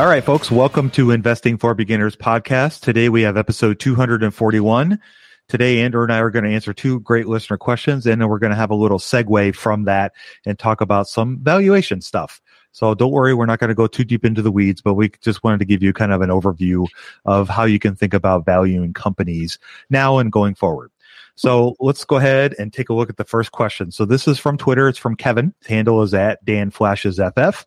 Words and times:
All 0.00 0.06
right, 0.06 0.24
folks, 0.24 0.50
welcome 0.50 0.88
to 0.92 1.10
Investing 1.10 1.58
for 1.58 1.74
Beginners 1.74 2.16
podcast. 2.16 2.80
Today 2.80 3.10
we 3.10 3.20
have 3.20 3.36
episode 3.36 3.78
241. 3.80 4.98
Today, 5.46 5.80
Andrew 5.82 6.02
and 6.02 6.10
I 6.10 6.20
are 6.20 6.30
going 6.30 6.46
to 6.46 6.50
answer 6.50 6.72
two 6.72 7.00
great 7.00 7.26
listener 7.26 7.58
questions, 7.58 8.06
and 8.06 8.18
then 8.18 8.30
we're 8.30 8.38
going 8.38 8.48
to 8.48 8.56
have 8.56 8.70
a 8.70 8.74
little 8.74 8.98
segue 8.98 9.54
from 9.54 9.84
that 9.84 10.14
and 10.46 10.58
talk 10.58 10.80
about 10.80 11.06
some 11.06 11.38
valuation 11.42 12.00
stuff. 12.00 12.40
So 12.72 12.94
don't 12.94 13.10
worry, 13.10 13.34
we're 13.34 13.44
not 13.44 13.58
going 13.58 13.68
to 13.68 13.74
go 13.74 13.86
too 13.86 14.04
deep 14.04 14.24
into 14.24 14.40
the 14.40 14.50
weeds, 14.50 14.80
but 14.80 14.94
we 14.94 15.10
just 15.20 15.44
wanted 15.44 15.58
to 15.58 15.66
give 15.66 15.82
you 15.82 15.92
kind 15.92 16.14
of 16.14 16.22
an 16.22 16.30
overview 16.30 16.88
of 17.26 17.50
how 17.50 17.64
you 17.64 17.78
can 17.78 17.94
think 17.94 18.14
about 18.14 18.46
valuing 18.46 18.94
companies 18.94 19.58
now 19.90 20.16
and 20.16 20.32
going 20.32 20.54
forward. 20.54 20.90
So 21.34 21.76
let's 21.78 22.06
go 22.06 22.16
ahead 22.16 22.54
and 22.58 22.72
take 22.72 22.88
a 22.88 22.94
look 22.94 23.10
at 23.10 23.18
the 23.18 23.24
first 23.24 23.52
question. 23.52 23.90
So 23.90 24.06
this 24.06 24.26
is 24.26 24.38
from 24.38 24.56
Twitter. 24.56 24.88
It's 24.88 24.98
from 24.98 25.14
Kevin. 25.14 25.52
Handle 25.66 26.02
is 26.02 26.14
at 26.14 26.42
Dan 26.42 26.70
Flashes 26.70 27.20
FF. 27.20 27.66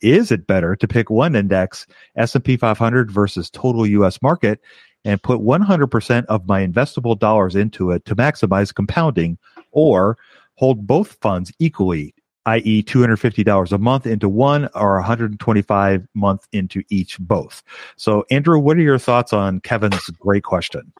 Is 0.00 0.32
it 0.32 0.46
better 0.46 0.74
to 0.76 0.88
pick 0.88 1.10
one 1.10 1.36
index, 1.36 1.86
S&P 2.16 2.56
500 2.56 3.10
versus 3.10 3.50
total 3.50 3.86
US 3.86 4.20
market 4.20 4.60
and 5.04 5.22
put 5.22 5.40
100% 5.40 6.24
of 6.26 6.46
my 6.46 6.66
investable 6.66 7.18
dollars 7.18 7.56
into 7.56 7.90
it 7.90 8.04
to 8.04 8.16
maximize 8.16 8.74
compounding 8.74 9.38
or 9.72 10.16
hold 10.56 10.86
both 10.86 11.12
funds 11.20 11.52
equally, 11.58 12.14
i.e. 12.46 12.82
$250 12.82 13.72
a 13.72 13.78
month 13.78 14.06
into 14.06 14.28
one 14.28 14.68
or 14.74 14.94
125 14.94 16.06
month 16.14 16.46
into 16.52 16.82
each 16.90 17.18
both. 17.18 17.62
So 17.96 18.24
Andrew, 18.30 18.58
what 18.58 18.76
are 18.76 18.82
your 18.82 18.98
thoughts 18.98 19.32
on 19.32 19.60
Kevin's 19.60 20.06
great 20.20 20.44
question? 20.44 20.92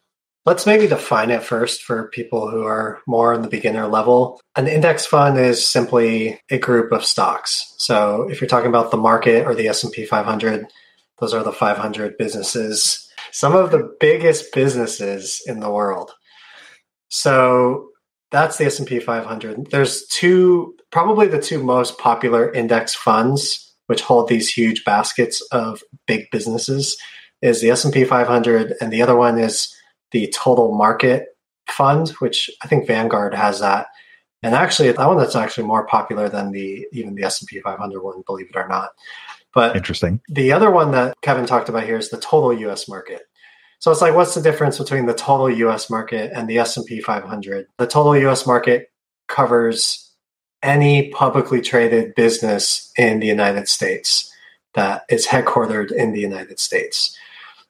Let's 0.45 0.67
maybe 0.67 0.89
define 0.89 1.31
it 1.31 1.45
first 1.45 1.83
for 1.83 2.09
people 2.09 2.51
who 2.51 2.65
are 2.65 3.01
more 3.07 3.33
on 3.33 3.43
the 3.43 3.49
beginner 3.49 3.87
level. 3.87 4.41
An 4.57 4.67
index 4.67 5.07
fund 5.07 5.39
is 5.39 5.65
simply 5.65 6.41
a 6.51 6.59
group 6.59 6.91
of 6.91 7.05
stocks. 7.05 7.75
So 7.79 8.29
if 8.29 8.41
you're 8.41 8.49
talking 8.49 8.69
about 8.69 8.91
the 8.91 8.97
market 8.97 9.47
or 9.47 9.55
the 9.55 9.69
S&P 9.69 10.05
500, 10.05 10.67
those 11.21 11.33
are 11.33 11.45
the 11.45 11.53
500 11.53 12.19
businesses, 12.19 13.09
some 13.31 13.55
of 13.55 13.71
the 13.71 13.95
biggest 14.01 14.53
businesses 14.53 15.41
in 15.47 15.61
the 15.61 15.71
world. 15.71 16.11
So 17.09 17.91
that's 18.33 18.59
the 18.59 18.65
S&P 18.65 18.99
500. 18.99 19.71
There's 19.71 20.07
two 20.07 20.75
probably 20.91 21.29
the 21.29 21.41
two 21.41 21.63
most 21.63 21.99
popular 21.99 22.53
index 22.53 22.95
funds 22.95 23.73
which 23.87 24.03
hold 24.03 24.29
these 24.29 24.49
huge 24.49 24.85
baskets 24.85 25.41
of 25.53 25.83
big 26.07 26.31
businesses 26.33 26.97
is 27.43 27.61
the 27.61 27.71
S&P 27.71 28.05
500 28.05 28.75
and 28.81 28.93
the 28.93 29.03
other 29.03 29.17
one 29.17 29.39
is 29.39 29.75
the 30.13 30.29
total 30.29 30.75
market 30.75 31.37
fund, 31.69 32.11
which 32.21 32.51
I 32.63 32.69
think 32.69 32.87
Vanguard 32.87 33.35
has 33.35 33.61
that. 33.61 33.87
And 34.43 34.55
actually, 34.55 34.91
that 34.91 35.07
one 35.07 35.19
that's 35.19 35.37
actually 35.37 35.67
more 35.67 35.87
popular 35.87 36.29
than 36.29 36.53
the 36.53 36.87
even 36.93 37.15
the 37.15 37.23
S 37.23 37.41
and 37.41 37.49
P 37.49 37.61
500 37.61 38.03
one, 38.03 38.23
believe 38.27 38.51
it 38.51 38.57
or 38.57 38.69
not. 38.69 38.91
But 39.55 39.77
interesting. 39.77 40.21
The 40.29 40.53
other 40.53 40.71
one 40.71 40.93
that 40.93 41.15
Kevin 41.21 41.47
talked 41.47 41.69
about 41.69 41.85
here 41.85 41.97
is 41.99 42.11
the 42.11 42.19
total 42.19 42.53
U.S. 42.53 42.89
market. 42.89 43.23
So 43.79 43.91
it's 43.91 44.01
like, 44.01 44.15
what's 44.15 44.35
the 44.35 44.43
difference 44.43 44.79
between 44.79 45.07
the 45.07 45.15
total 45.15 45.51
U.S. 45.51 45.91
market 45.91 46.33
and 46.35 46.49
the 46.49 46.59
S 46.59 46.77
and 46.77 46.87
P 46.87 47.01
500? 47.01 47.67
The 47.79 47.87
total 47.87 48.17
U.S. 48.17 48.47
market 48.47 48.91
covers 49.29 50.11
any 50.63 51.11
publicly 51.11 51.61
traded 51.61 52.15
business 52.15 52.93
in 52.97 53.21
the 53.21 53.27
United 53.27 53.69
States 53.69 54.33
that 54.75 55.05
is 55.09 55.27
headquartered 55.27 55.93
in 55.93 56.13
the 56.13 56.21
United 56.21 56.59
States. 56.59 57.17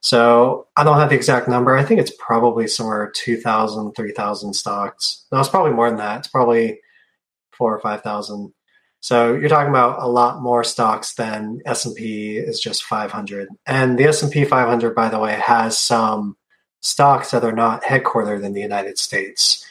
So 0.03 0.67
I 0.77 0.83
don't 0.83 0.99
have 0.99 1.11
the 1.11 1.17
exact 1.17 1.49
number. 1.49 1.77
I 1.77 1.85
think 1.85 2.01
it's 2.01 2.13
probably 2.19 2.67
somewhere 2.67 3.11
2,000, 3.15 3.95
3,000 3.95 4.53
stocks. 4.53 5.25
No, 5.31 5.39
it's 5.39 5.49
probably 5.49 5.73
more 5.73 5.89
than 5.89 5.99
that. 5.99 6.19
It's 6.19 6.29
probably 6.29 6.81
four 7.53 7.75
or 7.75 7.81
5,000. 7.81 8.53
So 8.99 9.35
you're 9.35 9.49
talking 9.49 9.71
about 9.71 10.03
a 10.03 10.09
lot 10.09 10.43
more 10.43 10.65
stocks 10.65 11.15
than 11.15 11.61
S&P 11.65 12.37
is 12.37 12.59
just 12.61 12.83
500. 12.83 13.49
And 13.65 13.97
the 13.97 14.05
S&P 14.05 14.45
500, 14.45 14.95
by 14.95 15.09
the 15.09 15.21
way, 15.21 15.35
has 15.35 15.79
some 15.79 16.37
stocks 16.81 17.31
that 17.31 17.45
are 17.45 17.53
not 17.53 17.85
headquartered 17.85 18.45
in 18.45 18.55
the 18.55 18.61
United 18.61 18.99
States. 18.99 19.65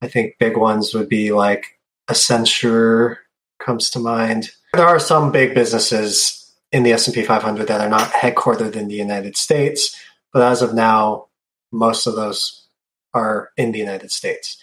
I 0.00 0.08
think 0.08 0.36
big 0.38 0.56
ones 0.56 0.94
would 0.94 1.10
be 1.10 1.32
like 1.32 1.78
Accenture 2.10 3.16
comes 3.58 3.90
to 3.90 3.98
mind. 3.98 4.52
There 4.72 4.86
are 4.86 4.98
some 4.98 5.32
big 5.32 5.54
businesses 5.54 6.39
in 6.72 6.82
the 6.82 6.92
S&P 6.92 7.22
500 7.22 7.66
that 7.68 7.80
are 7.80 7.88
not 7.88 8.12
headquartered 8.12 8.76
in 8.76 8.88
the 8.88 8.94
United 8.94 9.36
States, 9.36 9.96
but 10.32 10.42
as 10.42 10.62
of 10.62 10.74
now, 10.74 11.26
most 11.72 12.06
of 12.06 12.14
those 12.14 12.66
are 13.14 13.50
in 13.56 13.72
the 13.72 13.78
United 13.78 14.10
States. 14.10 14.56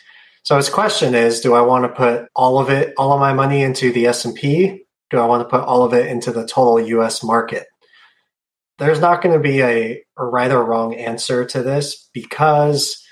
So 0.43 0.55
his 0.55 0.69
question 0.69 1.13
is, 1.13 1.41
do 1.41 1.53
I 1.53 1.61
want 1.61 1.83
to 1.83 1.89
put 1.89 2.29
all 2.33 2.59
of 2.59 2.69
it, 2.69 2.93
all 2.97 3.11
of 3.11 3.19
my 3.19 3.33
money 3.33 3.61
into 3.61 3.91
the 3.91 4.07
S&P? 4.07 4.85
Do 5.09 5.17
I 5.19 5.25
want 5.25 5.41
to 5.41 5.49
put 5.49 5.65
all 5.65 5.83
of 5.83 5.93
it 5.93 6.07
into 6.07 6.31
the 6.31 6.47
total 6.47 6.79
US 6.79 7.21
market? 7.21 7.65
There's 8.77 9.01
not 9.01 9.21
going 9.21 9.33
to 9.33 9.41
be 9.41 9.61
a, 9.61 10.03
right 10.17 10.51
or 10.51 10.63
wrong 10.63 10.95
answer 10.95 11.45
to 11.45 11.61
this 11.61 12.09
because 12.13 13.05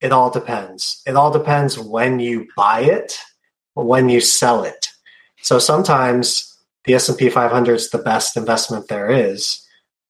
it 0.00 0.12
all 0.12 0.30
depends. 0.30 1.02
It 1.06 1.16
all 1.16 1.30
depends 1.30 1.78
when 1.78 2.18
you 2.18 2.46
buy 2.56 2.80
it, 2.80 3.18
when 3.74 4.08
you 4.08 4.20
sell 4.20 4.64
it. 4.64 4.88
So 5.42 5.58
sometimes 5.58 6.53
the 6.84 6.94
S&P 6.94 7.30
500 7.30 7.74
is 7.74 7.90
the 7.90 7.98
best 7.98 8.36
investment 8.36 8.88
there 8.88 9.10
is. 9.10 9.66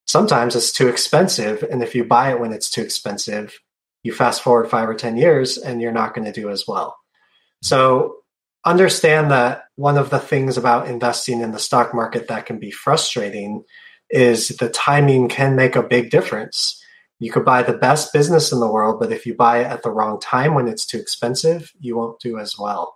Sometimes 0.06 0.54
it's 0.54 0.72
too 0.72 0.88
expensive, 0.88 1.62
and 1.70 1.82
if 1.82 1.94
you 1.94 2.04
buy 2.04 2.30
it 2.30 2.40
when 2.40 2.52
it's 2.52 2.70
too 2.70 2.82
expensive, 2.82 3.58
you 4.02 4.12
fast 4.12 4.42
forward 4.42 4.68
5 4.68 4.88
or 4.88 4.94
10 4.94 5.16
years 5.16 5.56
and 5.56 5.80
you're 5.80 5.90
not 5.90 6.14
going 6.14 6.26
to 6.26 6.40
do 6.40 6.50
as 6.50 6.64
well. 6.68 6.96
So 7.62 8.16
understand 8.64 9.30
that 9.30 9.64
one 9.76 9.98
of 9.98 10.10
the 10.10 10.18
things 10.18 10.56
about 10.56 10.88
investing 10.88 11.40
in 11.40 11.52
the 11.52 11.58
stock 11.58 11.94
market 11.94 12.28
that 12.28 12.46
can 12.46 12.58
be 12.58 12.70
frustrating 12.70 13.64
is 14.10 14.48
the 14.48 14.68
timing 14.68 15.28
can 15.28 15.56
make 15.56 15.74
a 15.74 15.82
big 15.82 16.10
difference. 16.10 16.80
You 17.18 17.32
could 17.32 17.44
buy 17.44 17.62
the 17.62 17.78
best 17.78 18.12
business 18.12 18.52
in 18.52 18.60
the 18.60 18.70
world, 18.70 19.00
but 19.00 19.10
if 19.10 19.24
you 19.24 19.34
buy 19.34 19.60
it 19.60 19.66
at 19.66 19.82
the 19.82 19.90
wrong 19.90 20.20
time 20.20 20.54
when 20.54 20.68
it's 20.68 20.84
too 20.84 20.98
expensive, 20.98 21.72
you 21.80 21.96
won't 21.96 22.20
do 22.20 22.38
as 22.38 22.58
well. 22.58 22.94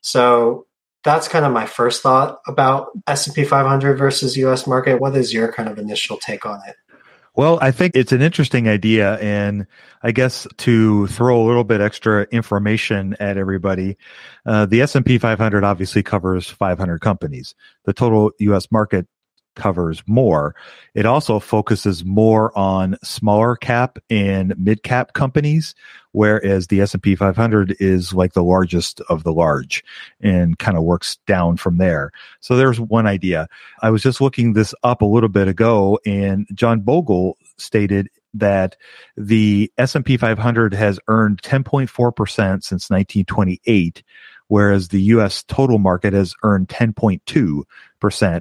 So 0.00 0.66
that's 1.04 1.28
kind 1.28 1.44
of 1.44 1.52
my 1.52 1.66
first 1.66 2.02
thought 2.02 2.40
about 2.46 2.88
S&P 3.06 3.44
500 3.44 3.98
versus 3.98 4.36
US 4.36 4.66
market. 4.66 5.00
What 5.00 5.16
is 5.16 5.32
your 5.32 5.52
kind 5.52 5.68
of 5.68 5.78
initial 5.78 6.16
take 6.16 6.46
on 6.46 6.60
it? 6.66 6.76
Well, 7.34 7.58
I 7.62 7.70
think 7.70 7.96
it's 7.96 8.12
an 8.12 8.20
interesting 8.20 8.68
idea. 8.68 9.16
And 9.18 9.66
I 10.02 10.12
guess 10.12 10.46
to 10.58 11.06
throw 11.06 11.40
a 11.40 11.46
little 11.46 11.64
bit 11.64 11.80
extra 11.80 12.24
information 12.24 13.16
at 13.20 13.38
everybody, 13.38 13.96
uh, 14.44 14.66
the 14.66 14.82
S&P 14.82 15.16
500 15.16 15.64
obviously 15.64 16.02
covers 16.02 16.48
500 16.48 17.00
companies. 17.00 17.54
The 17.84 17.94
total 17.94 18.32
U.S. 18.38 18.70
market 18.70 19.06
covers 19.54 20.02
more. 20.06 20.54
It 20.94 21.06
also 21.06 21.38
focuses 21.38 22.04
more 22.04 22.56
on 22.56 22.96
smaller 23.02 23.56
cap 23.56 23.98
and 24.10 24.54
mid 24.58 24.82
cap 24.82 25.12
companies, 25.12 25.74
whereas 26.12 26.66
the 26.66 26.80
S&P 26.80 27.14
500 27.14 27.76
is 27.80 28.12
like 28.12 28.32
the 28.32 28.44
largest 28.44 29.00
of 29.08 29.24
the 29.24 29.32
large 29.32 29.84
and 30.20 30.58
kind 30.58 30.76
of 30.76 30.84
works 30.84 31.16
down 31.26 31.56
from 31.56 31.78
there. 31.78 32.12
So 32.40 32.56
there's 32.56 32.80
one 32.80 33.06
idea. 33.06 33.48
I 33.80 33.90
was 33.90 34.02
just 34.02 34.20
looking 34.20 34.52
this 34.52 34.74
up 34.82 35.02
a 35.02 35.06
little 35.06 35.28
bit 35.28 35.48
ago 35.48 35.98
and 36.06 36.46
John 36.54 36.80
Bogle 36.80 37.36
stated 37.56 38.08
that 38.34 38.76
the 39.16 39.70
S&P 39.76 40.16
500 40.16 40.72
has 40.74 40.98
earned 41.08 41.42
10.4% 41.42 41.88
since 42.62 42.88
1928 42.88 44.02
whereas 44.52 44.88
the 44.88 45.00
US 45.14 45.42
total 45.44 45.78
market 45.78 46.12
has 46.12 46.34
earned 46.42 46.68
10.2% 46.68 47.64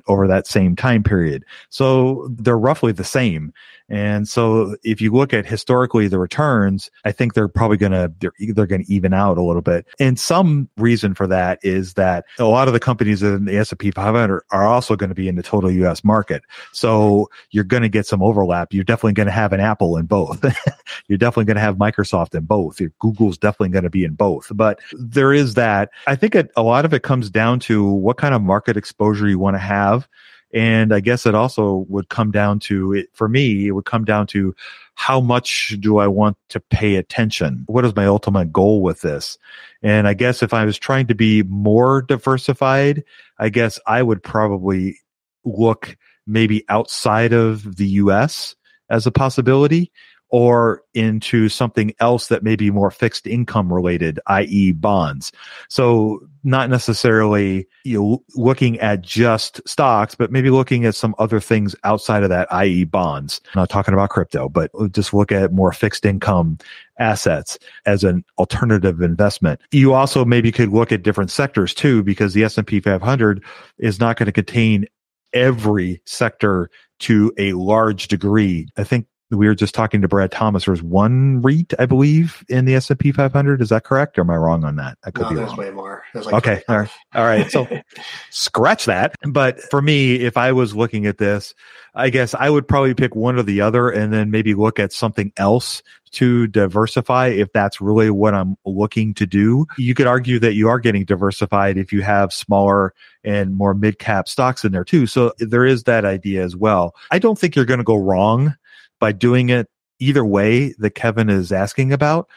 over 0.07 0.27
that 0.27 0.47
same 0.47 0.75
time 0.75 1.03
period. 1.03 1.43
So 1.69 2.29
they're 2.31 2.57
roughly 2.57 2.91
the 2.91 3.03
same. 3.03 3.53
And 3.91 4.27
so 4.27 4.77
if 4.83 5.01
you 5.01 5.11
look 5.11 5.33
at 5.33 5.45
historically 5.45 6.07
the 6.07 6.17
returns, 6.17 6.89
I 7.03 7.11
think 7.11 7.33
they're 7.33 7.49
probably 7.49 7.75
going 7.75 7.91
to, 7.91 8.11
they're, 8.19 8.31
they're 8.53 8.65
going 8.65 8.85
to 8.85 8.91
even 8.91 9.13
out 9.13 9.37
a 9.37 9.43
little 9.43 9.61
bit. 9.61 9.85
And 9.99 10.17
some 10.17 10.69
reason 10.77 11.13
for 11.13 11.27
that 11.27 11.59
is 11.61 11.95
that 11.95 12.23
a 12.39 12.45
lot 12.45 12.69
of 12.69 12.73
the 12.73 12.79
companies 12.79 13.21
in 13.21 13.45
the 13.45 13.57
S&P 13.57 13.91
500 13.91 14.43
are 14.51 14.65
also 14.65 14.95
going 14.95 15.09
to 15.09 15.15
be 15.15 15.27
in 15.27 15.35
the 15.35 15.43
total 15.43 15.69
US 15.69 16.05
market. 16.05 16.43
So 16.71 17.29
you're 17.51 17.65
going 17.65 17.83
to 17.83 17.89
get 17.89 18.05
some 18.05 18.23
overlap. 18.23 18.73
You're 18.73 18.85
definitely 18.85 19.13
going 19.13 19.27
to 19.27 19.33
have 19.33 19.51
an 19.51 19.59
Apple 19.59 19.97
in 19.97 20.05
both. 20.05 20.41
you're 21.07 21.17
definitely 21.17 21.45
going 21.45 21.55
to 21.55 21.61
have 21.61 21.75
Microsoft 21.75 22.33
in 22.33 22.45
both. 22.45 22.79
Your 22.79 22.91
Google's 22.99 23.37
definitely 23.37 23.69
going 23.69 23.83
to 23.83 23.89
be 23.89 24.05
in 24.05 24.13
both, 24.13 24.49
but 24.55 24.79
there 24.93 25.33
is 25.33 25.55
that. 25.55 25.89
I 26.07 26.15
think 26.15 26.33
it, 26.33 26.49
a 26.55 26.63
lot 26.63 26.85
of 26.85 26.93
it 26.93 27.03
comes 27.03 27.29
down 27.29 27.59
to 27.61 27.83
what 27.83 28.15
kind 28.15 28.33
of 28.33 28.41
market 28.41 28.77
exposure 28.77 29.27
you 29.27 29.37
want 29.37 29.50
to 29.53 29.59
have 29.59 30.07
and 30.53 30.93
I 30.93 30.99
guess 30.99 31.25
it 31.25 31.35
also 31.35 31.85
would 31.87 32.09
come 32.09 32.31
down 32.31 32.59
to 32.61 32.93
it 32.93 33.09
for 33.13 33.27
me, 33.27 33.67
it 33.67 33.71
would 33.71 33.85
come 33.85 34.03
down 34.03 34.27
to 34.27 34.53
how 34.95 35.21
much 35.21 35.75
do 35.79 35.97
I 35.97 36.07
want 36.07 36.37
to 36.49 36.59
pay 36.59 36.95
attention? 36.95 37.63
What 37.67 37.85
is 37.85 37.95
my 37.95 38.05
ultimate 38.05 38.51
goal 38.51 38.81
with 38.81 39.01
this? 39.01 39.37
And 39.81 40.07
I 40.07 40.13
guess 40.13 40.43
if 40.43 40.53
I 40.53 40.65
was 40.65 40.77
trying 40.77 41.07
to 41.07 41.15
be 41.15 41.43
more 41.43 42.01
diversified, 42.01 43.03
I 43.39 43.49
guess 43.49 43.79
I 43.87 44.03
would 44.03 44.21
probably 44.21 44.99
look 45.45 45.97
maybe 46.27 46.65
outside 46.69 47.33
of 47.33 47.77
the 47.77 47.87
US 47.87 48.55
as 48.89 49.07
a 49.07 49.11
possibility 49.11 49.91
or 50.31 50.81
into 50.93 51.49
something 51.49 51.93
else 51.99 52.27
that 52.27 52.41
may 52.41 52.55
be 52.55 52.71
more 52.71 52.89
fixed 52.89 53.27
income 53.27 53.71
related, 53.71 54.19
i.e. 54.27 54.71
bonds. 54.71 55.31
So 55.67 56.25
not 56.43 56.69
necessarily, 56.69 57.67
you 57.83 58.01
know, 58.01 58.23
looking 58.35 58.79
at 58.79 59.01
just 59.01 59.61
stocks, 59.67 60.15
but 60.15 60.31
maybe 60.31 60.49
looking 60.49 60.85
at 60.85 60.95
some 60.95 61.13
other 61.19 61.39
things 61.41 61.75
outside 61.83 62.23
of 62.23 62.29
that, 62.29 62.51
i.e. 62.51 62.85
bonds. 62.85 63.41
I'm 63.53 63.59
not 63.59 63.69
talking 63.69 63.93
about 63.93 64.09
crypto, 64.09 64.47
but 64.47 64.71
just 64.93 65.13
look 65.13 65.31
at 65.33 65.51
more 65.51 65.73
fixed 65.73 66.05
income 66.05 66.57
assets 66.97 67.59
as 67.85 68.03
an 68.05 68.23
alternative 68.37 69.01
investment. 69.01 69.59
You 69.71 69.93
also 69.93 70.23
maybe 70.23 70.51
could 70.51 70.69
look 70.69 70.93
at 70.93 71.03
different 71.03 71.29
sectors 71.29 71.73
too, 71.73 72.03
because 72.03 72.33
the 72.33 72.45
S&P 72.45 72.79
500 72.79 73.43
is 73.79 73.99
not 73.99 74.17
going 74.17 74.27
to 74.27 74.31
contain 74.31 74.87
every 75.33 76.01
sector 76.05 76.69
to 76.99 77.33
a 77.37 77.53
large 77.53 78.07
degree. 78.07 78.67
I 78.77 78.83
think 78.83 79.07
we 79.31 79.47
were 79.47 79.55
just 79.55 79.73
talking 79.73 80.01
to 80.01 80.07
Brad 80.07 80.31
Thomas. 80.31 80.65
There's 80.65 80.83
one 80.83 81.41
REIT, 81.41 81.73
I 81.79 81.85
believe, 81.85 82.43
in 82.49 82.65
the 82.65 82.75
S 82.75 82.89
and 82.89 82.99
P 82.99 83.11
500. 83.11 83.61
Is 83.61 83.69
that 83.69 83.83
correct? 83.83 84.17
Or 84.17 84.21
am 84.21 84.29
I 84.29 84.35
wrong 84.35 84.63
on 84.63 84.75
that? 84.75 84.97
I 85.05 85.11
could 85.11 85.23
no, 85.23 85.29
be 85.29 85.35
there's 85.35 85.47
wrong. 85.49 85.57
way 85.57 85.71
more. 85.71 86.03
Like 86.13 86.33
okay, 86.33 86.61
all 86.67 86.79
right, 86.79 86.89
all 87.15 87.23
right. 87.23 87.49
So 87.49 87.67
scratch 88.29 88.85
that. 88.85 89.15
But 89.27 89.61
for 89.61 89.81
me, 89.81 90.15
if 90.15 90.37
I 90.37 90.51
was 90.51 90.75
looking 90.75 91.05
at 91.05 91.17
this, 91.17 91.55
I 91.95 92.09
guess 92.09 92.33
I 92.33 92.49
would 92.49 92.67
probably 92.67 92.93
pick 92.93 93.15
one 93.15 93.37
or 93.37 93.43
the 93.43 93.61
other, 93.61 93.89
and 93.89 94.13
then 94.13 94.31
maybe 94.31 94.53
look 94.53 94.79
at 94.79 94.91
something 94.93 95.31
else 95.37 95.81
to 96.11 96.47
diversify 96.47 97.27
if 97.27 97.51
that's 97.53 97.79
really 97.79 98.09
what 98.09 98.33
I'm 98.33 98.57
looking 98.65 99.13
to 99.15 99.25
do. 99.25 99.65
You 99.77 99.93
could 99.93 100.07
argue 100.07 100.39
that 100.39 100.53
you 100.53 100.67
are 100.67 100.79
getting 100.79 101.05
diversified 101.05 101.77
if 101.77 101.93
you 101.93 102.01
have 102.01 102.33
smaller 102.33 102.93
and 103.23 103.55
more 103.55 103.73
mid 103.73 103.97
cap 103.97 104.27
stocks 104.27 104.65
in 104.65 104.73
there 104.73 104.83
too. 104.83 105.07
So 105.07 105.33
there 105.39 105.65
is 105.65 105.83
that 105.83 106.03
idea 106.03 106.43
as 106.43 106.55
well. 106.55 106.95
I 107.11 107.19
don't 107.19 107.39
think 107.39 107.55
you're 107.55 107.65
going 107.65 107.77
to 107.77 107.85
go 107.85 107.95
wrong 107.95 108.55
by 109.01 109.11
doing 109.11 109.49
it 109.49 109.67
either 109.99 110.23
way 110.23 110.73
that 110.79 110.91
Kevin 110.91 111.29
is 111.29 111.51
asking 111.51 111.91
about. 111.91 112.29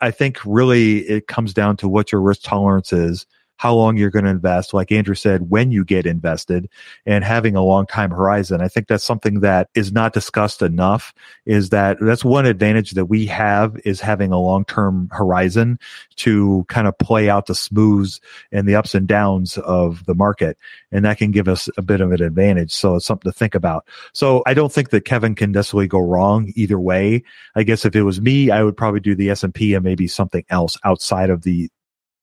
I 0.00 0.12
think 0.12 0.38
really 0.44 0.98
it 1.08 1.26
comes 1.26 1.52
down 1.52 1.76
to 1.78 1.88
what 1.88 2.12
your 2.12 2.20
risk 2.20 2.42
tolerance 2.44 2.92
is 2.92 3.26
how 3.56 3.74
long 3.74 3.96
you're 3.96 4.10
going 4.10 4.24
to 4.24 4.30
invest, 4.30 4.74
like 4.74 4.90
Andrew 4.90 5.14
said, 5.14 5.48
when 5.48 5.70
you 5.70 5.84
get 5.84 6.04
invested 6.04 6.68
and 7.06 7.22
having 7.22 7.54
a 7.54 7.62
long 7.62 7.86
time 7.86 8.10
horizon. 8.10 8.60
I 8.60 8.68
think 8.68 8.88
that's 8.88 9.04
something 9.04 9.40
that 9.40 9.68
is 9.74 9.92
not 9.92 10.12
discussed 10.12 10.62
enough 10.62 11.14
is 11.46 11.70
that 11.70 11.98
that's 12.00 12.24
one 12.24 12.44
advantage 12.44 12.92
that 12.92 13.06
we 13.06 13.26
have 13.26 13.78
is 13.84 14.00
having 14.00 14.32
a 14.32 14.40
long 14.40 14.64
term 14.64 15.08
horizon 15.12 15.78
to 16.16 16.64
kind 16.68 16.88
of 16.88 16.98
play 16.98 17.30
out 17.30 17.46
the 17.46 17.54
smooths 17.54 18.20
and 18.50 18.66
the 18.66 18.74
ups 18.74 18.94
and 18.94 19.06
downs 19.06 19.58
of 19.58 20.04
the 20.06 20.14
market. 20.14 20.58
And 20.90 21.04
that 21.04 21.18
can 21.18 21.30
give 21.30 21.46
us 21.46 21.68
a 21.76 21.82
bit 21.82 22.00
of 22.00 22.10
an 22.10 22.22
advantage. 22.22 22.72
So 22.72 22.96
it's 22.96 23.06
something 23.06 23.30
to 23.30 23.38
think 23.38 23.54
about. 23.54 23.86
So 24.12 24.42
I 24.46 24.54
don't 24.54 24.72
think 24.72 24.90
that 24.90 25.04
Kevin 25.04 25.34
can 25.34 25.52
necessarily 25.52 25.86
go 25.86 26.00
wrong 26.00 26.52
either 26.56 26.80
way. 26.80 27.22
I 27.54 27.62
guess 27.62 27.84
if 27.84 27.94
it 27.94 28.02
was 28.02 28.20
me, 28.20 28.50
I 28.50 28.64
would 28.64 28.76
probably 28.76 29.00
do 29.00 29.14
the 29.14 29.30
S&P 29.30 29.74
and 29.74 29.84
maybe 29.84 30.08
something 30.08 30.44
else 30.50 30.76
outside 30.84 31.30
of 31.30 31.42
the 31.42 31.70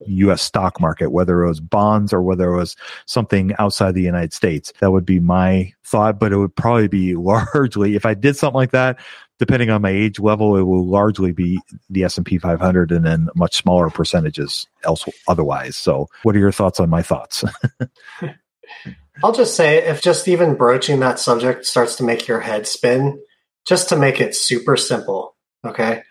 US 0.05 0.41
stock 0.41 0.79
market, 0.79 1.11
whether 1.11 1.43
it 1.43 1.47
was 1.47 1.59
bonds 1.59 2.13
or 2.13 2.21
whether 2.21 2.53
it 2.53 2.57
was 2.57 2.75
something 3.05 3.53
outside 3.59 3.93
the 3.93 4.01
United 4.01 4.33
States. 4.33 4.73
That 4.79 4.91
would 4.91 5.05
be 5.05 5.19
my 5.19 5.73
thought, 5.83 6.19
but 6.19 6.31
it 6.31 6.37
would 6.37 6.55
probably 6.55 6.87
be 6.87 7.15
largely, 7.15 7.95
if 7.95 8.05
I 8.05 8.13
did 8.13 8.35
something 8.35 8.55
like 8.55 8.71
that, 8.71 8.99
depending 9.39 9.69
on 9.69 9.81
my 9.81 9.89
age 9.89 10.19
level, 10.19 10.57
it 10.57 10.63
will 10.63 10.85
largely 10.85 11.31
be 11.31 11.59
the 11.89 12.03
S&P 12.03 12.37
500 12.37 12.91
and 12.91 13.05
then 13.05 13.29
much 13.35 13.55
smaller 13.55 13.89
percentages 13.89 14.67
else 14.83 15.05
otherwise. 15.27 15.77
So 15.77 16.09
what 16.23 16.35
are 16.35 16.39
your 16.39 16.51
thoughts 16.51 16.79
on 16.79 16.89
my 16.89 17.01
thoughts? 17.01 17.43
I'll 19.23 19.33
just 19.33 19.55
say 19.55 19.85
if 19.85 20.01
just 20.01 20.27
even 20.27 20.55
broaching 20.55 20.99
that 20.99 21.19
subject 21.19 21.65
starts 21.65 21.95
to 21.97 22.03
make 22.03 22.27
your 22.27 22.39
head 22.39 22.67
spin, 22.67 23.19
just 23.65 23.89
to 23.89 23.97
make 23.97 24.21
it 24.21 24.35
super 24.35 24.77
simple, 24.77 25.35
okay? 25.65 26.03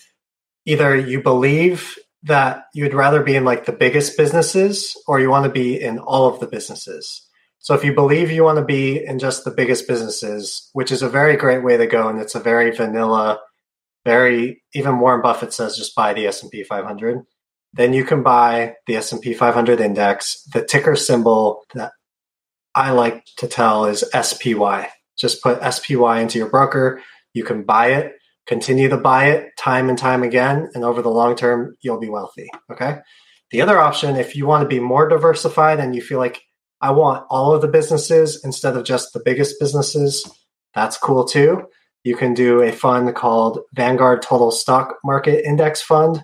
Either 0.66 0.96
you 0.96 1.22
believe 1.22 1.96
that 2.24 2.64
you'd 2.74 2.94
rather 2.94 3.22
be 3.22 3.36
in 3.36 3.44
like 3.44 3.64
the 3.64 3.72
biggest 3.72 4.16
businesses 4.16 4.96
or 5.06 5.20
you 5.20 5.30
want 5.30 5.44
to 5.44 5.50
be 5.50 5.80
in 5.80 5.98
all 5.98 6.26
of 6.26 6.40
the 6.40 6.46
businesses. 6.46 7.26
So 7.60 7.74
if 7.74 7.84
you 7.84 7.92
believe 7.92 8.30
you 8.30 8.44
want 8.44 8.58
to 8.58 8.64
be 8.64 9.04
in 9.04 9.18
just 9.18 9.44
the 9.44 9.50
biggest 9.50 9.86
businesses, 9.86 10.70
which 10.72 10.90
is 10.90 11.02
a 11.02 11.08
very 11.08 11.36
great 11.36 11.62
way 11.62 11.76
to 11.76 11.86
go 11.86 12.08
and 12.08 12.20
it's 12.20 12.34
a 12.34 12.40
very 12.40 12.70
vanilla, 12.70 13.40
very 14.04 14.62
even 14.74 15.00
Warren 15.00 15.22
Buffett 15.22 15.52
says 15.52 15.76
just 15.76 15.94
buy 15.94 16.14
the 16.14 16.26
S&P 16.26 16.64
500, 16.64 17.24
then 17.72 17.92
you 17.92 18.04
can 18.04 18.22
buy 18.22 18.74
the 18.86 18.96
S&P 18.96 19.34
500 19.34 19.80
index. 19.80 20.42
The 20.52 20.64
ticker 20.64 20.96
symbol 20.96 21.62
that 21.74 21.92
I 22.74 22.92
like 22.92 23.24
to 23.38 23.48
tell 23.48 23.84
is 23.84 24.04
SPY. 24.12 24.88
Just 25.16 25.42
put 25.42 25.60
SPY 25.60 26.20
into 26.20 26.38
your 26.38 26.48
broker. 26.48 27.02
You 27.34 27.44
can 27.44 27.64
buy 27.64 27.88
it 27.88 28.14
continue 28.48 28.88
to 28.88 28.96
buy 28.96 29.26
it 29.26 29.50
time 29.58 29.88
and 29.88 29.98
time 29.98 30.24
again, 30.24 30.70
and 30.74 30.82
over 30.82 31.02
the 31.02 31.10
long 31.10 31.36
term, 31.36 31.76
you'll 31.80 32.00
be 32.00 32.08
wealthy. 32.08 32.48
Okay. 32.72 32.96
The 33.50 33.62
other 33.62 33.78
option, 33.78 34.16
if 34.16 34.34
you 34.34 34.46
want 34.46 34.62
to 34.62 34.68
be 34.68 34.80
more 34.80 35.08
diversified 35.08 35.78
and 35.78 35.94
you 35.94 36.02
feel 36.02 36.18
like 36.18 36.42
I 36.80 36.90
want 36.90 37.26
all 37.30 37.54
of 37.54 37.62
the 37.62 37.68
businesses 37.68 38.44
instead 38.44 38.76
of 38.76 38.84
just 38.84 39.12
the 39.12 39.22
biggest 39.24 39.60
businesses, 39.60 40.28
that's 40.74 40.98
cool 40.98 41.24
too. 41.24 41.66
You 42.04 42.16
can 42.16 42.34
do 42.34 42.62
a 42.62 42.72
fund 42.72 43.14
called 43.14 43.60
Vanguard 43.74 44.22
Total 44.22 44.50
Stock 44.50 44.96
Market 45.04 45.46
Index 45.46 45.82
Fund. 45.82 46.22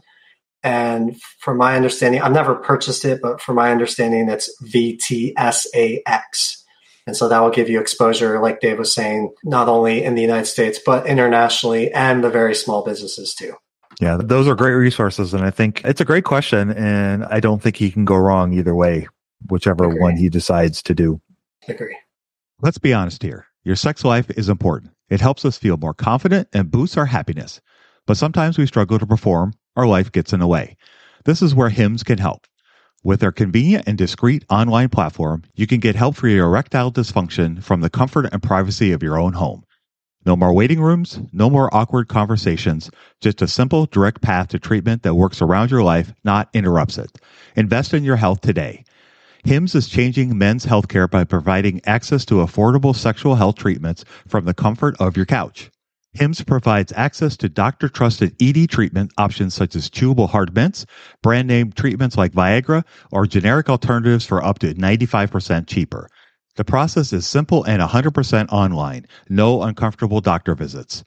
And 0.63 1.21
from 1.41 1.59
my 1.59 1.77
understanding, 1.77 2.23
I've 2.23 2.33
never 2.33 2.55
purchased 2.55 3.05
it, 3.05 3.21
but 3.21 3.41
from 3.41 3.57
my 3.57 3.71
understanding, 3.71 4.31
it's 4.31 4.51
VTSAX. 4.65 6.64
And 7.07 7.17
so 7.17 7.29
that 7.29 7.41
will 7.41 7.51
give 7.51 7.69
you 7.69 7.81
exposure, 7.81 8.41
like 8.41 8.61
Dave 8.61 8.79
was 8.79 8.93
saying, 8.93 9.33
not 9.45 9.69
only 9.69 10.03
in 10.03 10.15
the 10.15 10.23
United 10.23 10.47
States, 10.47 10.79
but 10.85 11.07
internationally 11.07 11.93
and 11.93 12.25
the 12.25 12.31
very 12.31 12.55
small 12.55 12.83
businesses 12.83 13.35
too. 13.35 13.55
Yeah, 14.01 14.17
those 14.21 14.49
are 14.49 14.55
great 14.55 14.73
resources. 14.73 15.35
And 15.35 15.45
I 15.45 15.51
think 15.51 15.83
it's 15.85 16.01
a 16.01 16.05
great 16.05 16.25
question. 16.25 16.71
And 16.73 17.25
I 17.27 17.41
don't 17.41 17.63
think 17.63 17.77
he 17.77 17.91
can 17.91 18.05
go 18.05 18.17
wrong 18.17 18.53
either 18.53 18.75
way, 18.75 19.07
whichever 19.49 19.85
Agree. 19.85 20.01
one 20.01 20.17
he 20.17 20.29
decides 20.29 20.83
to 20.85 20.95
do. 20.95 21.21
Agree. 21.69 21.97
Let's 22.61 22.79
be 22.79 22.95
honest 22.95 23.23
here. 23.23 23.47
Your 23.65 23.77
sex 23.77 24.05
life 24.05 24.31
is 24.31 24.49
important. 24.49 24.93
It 25.11 25.21
helps 25.21 25.45
us 25.45 25.59
feel 25.59 25.77
more 25.77 25.95
confident 25.95 26.49
and 26.53 26.71
boosts 26.71 26.97
our 26.97 27.07
happiness. 27.07 27.61
But 28.07 28.17
sometimes 28.17 28.59
we 28.59 28.67
struggle 28.67 28.99
to 28.99 29.07
perform, 29.07 29.55
our 29.77 29.87
life 29.87 30.11
gets 30.13 30.33
in 30.33 30.41
the 30.41 30.47
way. 30.47 30.77
This 31.25 31.43
is 31.43 31.55
where 31.55 31.71
Hims 31.71 32.03
can 32.03 32.19
help. 32.19 32.47
With 33.05 33.21
their 33.21 33.33
convenient 33.33 33.87
and 33.87 33.99
discreet 33.99 34.47
online 34.49 34.89
platform, 34.89 35.43
you 35.55 35.67
can 35.67 35.79
get 35.79 35.95
help 35.95 36.17
for 36.17 36.27
your 36.27 36.47
erectile 36.47 36.91
dysfunction 36.91 37.63
from 37.63 37.83
the 37.83 37.91
comfort 37.91 38.31
and 38.33 38.43
privacy 38.43 38.93
of 38.93 39.03
your 39.03 39.19
own 39.19 39.35
home. 39.35 39.63
No 40.25 40.37
more 40.37 40.55
waiting 40.55 40.81
rooms, 40.81 41.21
no 41.31 41.51
more 41.51 41.69
awkward 41.77 42.09
conversations, 42.09 42.91
just 43.21 43.43
a 43.43 43.47
simple, 43.47 43.85
direct 43.85 44.23
path 44.23 44.49
to 44.49 44.59
treatment 44.59 45.03
that 45.03 45.17
works 45.17 45.43
around 45.43 45.71
your 45.71 45.83
life, 45.83 46.15
not 46.25 46.49
interrupts 46.55 46.97
it. 46.97 47.19
Invest 47.57 47.93
in 47.93 48.05
your 48.05 48.17
health 48.17 48.41
today. 48.41 48.85
HIMS 49.45 49.75
is 49.75 49.87
changing 49.87 50.39
men's 50.39 50.65
healthcare 50.65 51.11
by 51.11 51.25
providing 51.25 51.83
access 51.85 52.25
to 52.25 52.37
affordable 52.37 52.97
sexual 52.97 53.35
health 53.35 53.57
treatments 53.57 54.07
from 54.27 54.47
the 54.47 54.55
comfort 54.55 54.97
of 54.99 55.15
your 55.15 55.27
couch. 55.27 55.71
HIMS 56.15 56.43
provides 56.43 56.93
access 56.95 57.37
to 57.39 57.49
doctor 57.49 57.89
trusted 57.89 58.37
ED 58.41 58.71
treatment 58.71 59.13
options 59.19 59.53
such 59.53 59.75
as 59.75 59.91
chewable 59.91 60.29
hard 60.29 60.55
mints, 60.55 60.87
brand 61.23 61.49
name 61.49 61.73
treatments 61.73 62.17
like 62.17 62.33
Viagra, 62.33 62.85
or 63.11 63.27
generic 63.27 63.69
alternatives 63.69 64.25
for 64.25 64.43
up 64.43 64.61
to 64.61 64.75
95% 64.75 65.67
cheaper. 65.67 66.09
The 66.55 66.65
process 66.65 67.13
is 67.13 67.27
simple 67.27 67.65
and 67.65 67.83
100% 67.83 68.49
online, 68.53 69.07
no 69.29 69.63
uncomfortable 69.63 70.21
doctor 70.21 70.55
visits. 70.55 71.03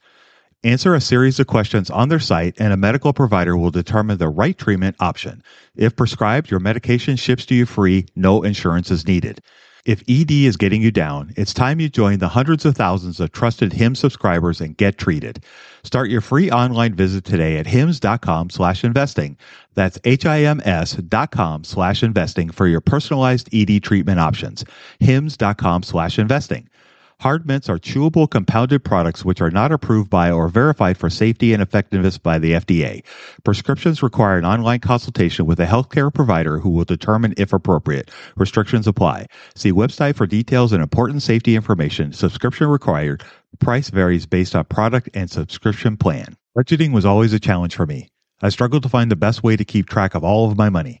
Answer 0.62 0.94
a 0.94 1.00
series 1.00 1.40
of 1.40 1.46
questions 1.46 1.88
on 1.88 2.10
their 2.10 2.18
site, 2.18 2.56
and 2.58 2.72
a 2.72 2.76
medical 2.76 3.14
provider 3.14 3.56
will 3.56 3.70
determine 3.70 4.18
the 4.18 4.28
right 4.28 4.58
treatment 4.58 4.96
option. 5.00 5.42
If 5.74 5.96
prescribed, 5.96 6.50
your 6.50 6.60
medication 6.60 7.16
ships 7.16 7.46
to 7.46 7.54
you 7.54 7.64
free, 7.64 8.06
no 8.14 8.42
insurance 8.42 8.90
is 8.90 9.06
needed. 9.06 9.40
If 9.88 10.02
ED 10.06 10.30
is 10.30 10.58
getting 10.58 10.82
you 10.82 10.90
down, 10.90 11.32
it's 11.34 11.54
time 11.54 11.80
you 11.80 11.88
join 11.88 12.18
the 12.18 12.28
hundreds 12.28 12.66
of 12.66 12.76
thousands 12.76 13.20
of 13.20 13.32
trusted 13.32 13.72
HIMS 13.72 13.98
subscribers 13.98 14.60
and 14.60 14.76
get 14.76 14.98
treated. 14.98 15.42
Start 15.82 16.10
your 16.10 16.20
free 16.20 16.50
online 16.50 16.92
visit 16.92 17.24
today 17.24 17.56
at 17.56 17.66
hims.com 17.66 18.50
slash 18.50 18.84
investing. 18.84 19.38
That's 19.72 19.98
H-I-M-S 20.04 20.92
dot 21.08 21.30
com 21.30 21.64
slash 21.64 22.02
investing 22.02 22.50
for 22.50 22.66
your 22.66 22.82
personalized 22.82 23.48
ED 23.54 23.82
treatment 23.82 24.20
options. 24.20 24.62
hims.com 25.00 25.82
slash 25.82 26.18
investing. 26.18 26.68
Hard 27.20 27.48
mints 27.48 27.68
are 27.68 27.80
chewable 27.80 28.30
compounded 28.30 28.84
products 28.84 29.24
which 29.24 29.40
are 29.40 29.50
not 29.50 29.72
approved 29.72 30.08
by 30.08 30.30
or 30.30 30.46
verified 30.46 30.96
for 30.96 31.10
safety 31.10 31.52
and 31.52 31.60
effectiveness 31.60 32.16
by 32.16 32.38
the 32.38 32.52
FDA. 32.52 33.02
Prescriptions 33.42 34.04
require 34.04 34.38
an 34.38 34.44
online 34.44 34.78
consultation 34.78 35.44
with 35.44 35.58
a 35.58 35.66
healthcare 35.66 36.14
provider 36.14 36.60
who 36.60 36.70
will 36.70 36.84
determine 36.84 37.34
if 37.36 37.52
appropriate. 37.52 38.12
Restrictions 38.36 38.86
apply. 38.86 39.26
See 39.56 39.72
website 39.72 40.14
for 40.14 40.28
details 40.28 40.72
and 40.72 40.80
important 40.80 41.24
safety 41.24 41.56
information. 41.56 42.12
Subscription 42.12 42.68
required. 42.68 43.24
Price 43.58 43.90
varies 43.90 44.24
based 44.24 44.54
on 44.54 44.66
product 44.66 45.08
and 45.12 45.28
subscription 45.28 45.96
plan. 45.96 46.36
Budgeting 46.56 46.92
was 46.92 47.04
always 47.04 47.32
a 47.32 47.40
challenge 47.40 47.74
for 47.74 47.84
me. 47.84 48.06
I 48.42 48.50
struggled 48.50 48.84
to 48.84 48.88
find 48.88 49.10
the 49.10 49.16
best 49.16 49.42
way 49.42 49.56
to 49.56 49.64
keep 49.64 49.88
track 49.88 50.14
of 50.14 50.22
all 50.22 50.48
of 50.48 50.56
my 50.56 50.68
money 50.68 51.00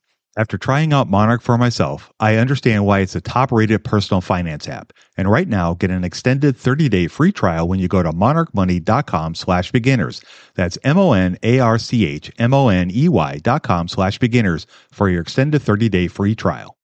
After 0.37 0.57
trying 0.57 0.93
out 0.93 1.09
Monarch 1.09 1.41
for 1.41 1.57
myself, 1.57 2.09
I 2.21 2.37
understand 2.37 2.85
why 2.85 2.99
it's 2.99 3.15
a 3.15 3.21
top 3.21 3.51
rated 3.51 3.83
personal 3.83 4.21
finance 4.21 4.65
app. 4.69 4.93
And 5.17 5.29
right 5.29 5.47
now, 5.47 5.73
get 5.73 5.91
an 5.91 6.05
extended 6.05 6.55
30 6.55 6.87
day 6.87 7.07
free 7.07 7.33
trial 7.33 7.67
when 7.67 7.79
you 7.79 7.89
go 7.89 8.01
to 8.01 8.13
monarchmoney.com 8.13 9.35
slash 9.35 9.73
beginners. 9.73 10.21
That's 10.55 10.77
M 10.85 10.97
O 10.97 11.11
N 11.11 11.37
A 11.43 11.59
R 11.59 11.77
C 11.77 12.05
H 12.05 12.31
M 12.39 12.53
O 12.53 12.69
N 12.69 12.89
E 12.93 13.09
Y 13.09 13.39
dot 13.39 13.63
com 13.63 13.89
slash 13.89 14.19
beginners 14.19 14.67
for 14.91 15.09
your 15.09 15.21
extended 15.21 15.61
30 15.61 15.89
day 15.89 16.07
free 16.07 16.33
trial. 16.33 16.77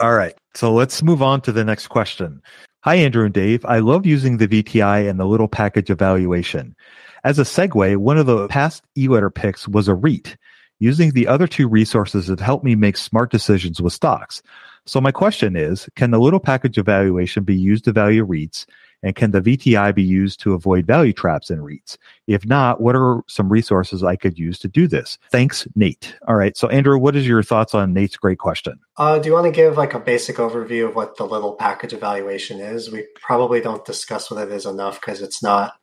All 0.00 0.14
right. 0.14 0.34
So 0.54 0.72
let's 0.72 1.02
move 1.02 1.20
on 1.20 1.42
to 1.42 1.52
the 1.52 1.64
next 1.64 1.88
question. 1.88 2.40
Hi, 2.84 2.94
Andrew 2.94 3.26
and 3.26 3.34
Dave. 3.34 3.66
I 3.66 3.80
love 3.80 4.06
using 4.06 4.38
the 4.38 4.48
VTI 4.48 5.10
and 5.10 5.20
the 5.20 5.26
little 5.26 5.48
package 5.48 5.90
of 5.90 5.98
valuation. 5.98 6.74
As 7.22 7.38
a 7.38 7.42
segue, 7.42 7.96
one 7.98 8.16
of 8.16 8.26
the 8.26 8.46
past 8.48 8.84
e-letter 8.96 9.28
picks 9.28 9.68
was 9.68 9.88
a 9.88 9.94
REIT. 9.94 10.36
Using 10.78 11.12
the 11.12 11.26
other 11.26 11.46
two 11.46 11.68
resources 11.68 12.26
has 12.28 12.40
helped 12.40 12.64
me 12.64 12.74
make 12.74 12.96
smart 12.96 13.30
decisions 13.30 13.80
with 13.80 13.92
stocks. 13.92 14.42
So 14.84 15.00
my 15.00 15.10
question 15.10 15.56
is, 15.56 15.88
can 15.96 16.10
the 16.10 16.20
little 16.20 16.38
package 16.38 16.78
of 16.78 16.86
valuation 16.86 17.44
be 17.44 17.56
used 17.56 17.84
to 17.84 17.92
value 17.92 18.24
REITs? 18.26 18.66
And 19.02 19.14
can 19.14 19.30
the 19.30 19.40
VTI 19.40 19.94
be 19.94 20.02
used 20.02 20.40
to 20.40 20.54
avoid 20.54 20.86
value 20.86 21.12
traps 21.12 21.50
in 21.50 21.58
REITs? 21.58 21.96
If 22.26 22.46
not, 22.46 22.80
what 22.80 22.94
are 22.94 23.22
some 23.26 23.48
resources 23.48 24.02
I 24.02 24.16
could 24.16 24.38
use 24.38 24.58
to 24.60 24.68
do 24.68 24.86
this? 24.86 25.18
Thanks, 25.30 25.66
Nate. 25.76 26.16
All 26.28 26.34
right. 26.34 26.56
So, 26.56 26.68
Andrew, 26.68 26.98
what 26.98 27.16
is 27.16 27.26
your 27.26 27.42
thoughts 27.42 27.74
on 27.74 27.92
Nate's 27.92 28.16
great 28.16 28.38
question? 28.38 28.78
Uh, 28.96 29.18
do 29.18 29.28
you 29.28 29.34
want 29.34 29.46
to 29.46 29.52
give 29.52 29.76
like 29.76 29.94
a 29.94 30.00
basic 30.00 30.36
overview 30.36 30.88
of 30.88 30.94
what 30.94 31.16
the 31.16 31.26
little 31.26 31.54
package 31.54 31.92
of 31.92 32.00
valuation 32.00 32.60
is? 32.60 32.90
We 32.90 33.06
probably 33.14 33.60
don't 33.60 33.84
discuss 33.84 34.30
what 34.30 34.46
it 34.46 34.52
is 34.52 34.66
enough 34.66 35.00
because 35.00 35.20
it's 35.20 35.42
not 35.42 35.74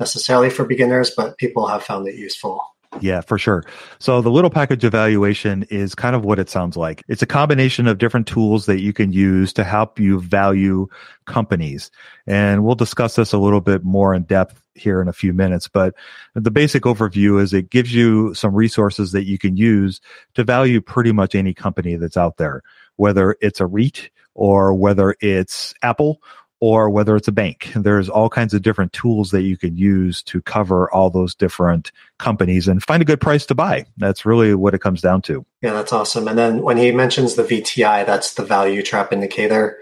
necessarily 0.00 0.50
for 0.50 0.64
beginners, 0.64 1.12
but 1.16 1.38
people 1.38 1.66
have 1.66 1.82
found 1.82 2.08
it 2.08 2.16
useful. 2.16 2.73
Yeah, 3.00 3.20
for 3.20 3.38
sure. 3.38 3.64
So 3.98 4.22
the 4.22 4.30
little 4.30 4.50
package 4.50 4.84
of 4.84 4.92
valuation 4.92 5.64
is 5.70 5.94
kind 5.94 6.14
of 6.14 6.24
what 6.24 6.38
it 6.38 6.48
sounds 6.48 6.76
like. 6.76 7.02
It's 7.08 7.22
a 7.22 7.26
combination 7.26 7.86
of 7.88 7.98
different 7.98 8.26
tools 8.26 8.66
that 8.66 8.80
you 8.80 8.92
can 8.92 9.12
use 9.12 9.52
to 9.54 9.64
help 9.64 9.98
you 9.98 10.20
value 10.20 10.86
companies. 11.26 11.90
And 12.26 12.64
we'll 12.64 12.76
discuss 12.76 13.16
this 13.16 13.32
a 13.32 13.38
little 13.38 13.60
bit 13.60 13.84
more 13.84 14.14
in 14.14 14.22
depth 14.22 14.62
here 14.74 15.00
in 15.00 15.08
a 15.08 15.12
few 15.12 15.32
minutes. 15.32 15.68
But 15.68 15.94
the 16.34 16.50
basic 16.50 16.84
overview 16.84 17.40
is 17.40 17.52
it 17.52 17.70
gives 17.70 17.94
you 17.94 18.34
some 18.34 18.54
resources 18.54 19.12
that 19.12 19.24
you 19.24 19.38
can 19.38 19.56
use 19.56 20.00
to 20.34 20.44
value 20.44 20.80
pretty 20.80 21.12
much 21.12 21.34
any 21.34 21.54
company 21.54 21.96
that's 21.96 22.16
out 22.16 22.36
there, 22.36 22.62
whether 22.96 23.36
it's 23.40 23.60
a 23.60 23.66
REIT 23.66 24.10
or 24.34 24.74
whether 24.74 25.16
it's 25.20 25.74
Apple 25.82 26.20
or 26.64 26.88
whether 26.88 27.14
it's 27.14 27.28
a 27.28 27.32
bank. 27.32 27.70
There's 27.76 28.08
all 28.08 28.30
kinds 28.30 28.54
of 28.54 28.62
different 28.62 28.94
tools 28.94 29.32
that 29.32 29.42
you 29.42 29.54
can 29.54 29.76
use 29.76 30.22
to 30.22 30.40
cover 30.40 30.90
all 30.94 31.10
those 31.10 31.34
different 31.34 31.92
companies 32.18 32.66
and 32.66 32.82
find 32.82 33.02
a 33.02 33.04
good 33.04 33.20
price 33.20 33.44
to 33.44 33.54
buy. 33.54 33.84
That's 33.98 34.24
really 34.24 34.54
what 34.54 34.72
it 34.72 34.80
comes 34.80 35.02
down 35.02 35.20
to. 35.22 35.44
Yeah, 35.60 35.74
that's 35.74 35.92
awesome. 35.92 36.26
And 36.26 36.38
then 36.38 36.62
when 36.62 36.78
he 36.78 36.90
mentions 36.90 37.34
the 37.34 37.42
VTI, 37.42 38.06
that's 38.06 38.32
the 38.32 38.46
value 38.46 38.82
trap 38.82 39.12
indicator. 39.12 39.78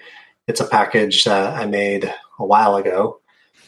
It's 0.49 0.61
a 0.61 0.67
package 0.67 1.23
that 1.23 1.55
I 1.55 1.67
made 1.67 2.13
a 2.41 2.45
while 2.45 2.75
ago. 2.75 3.21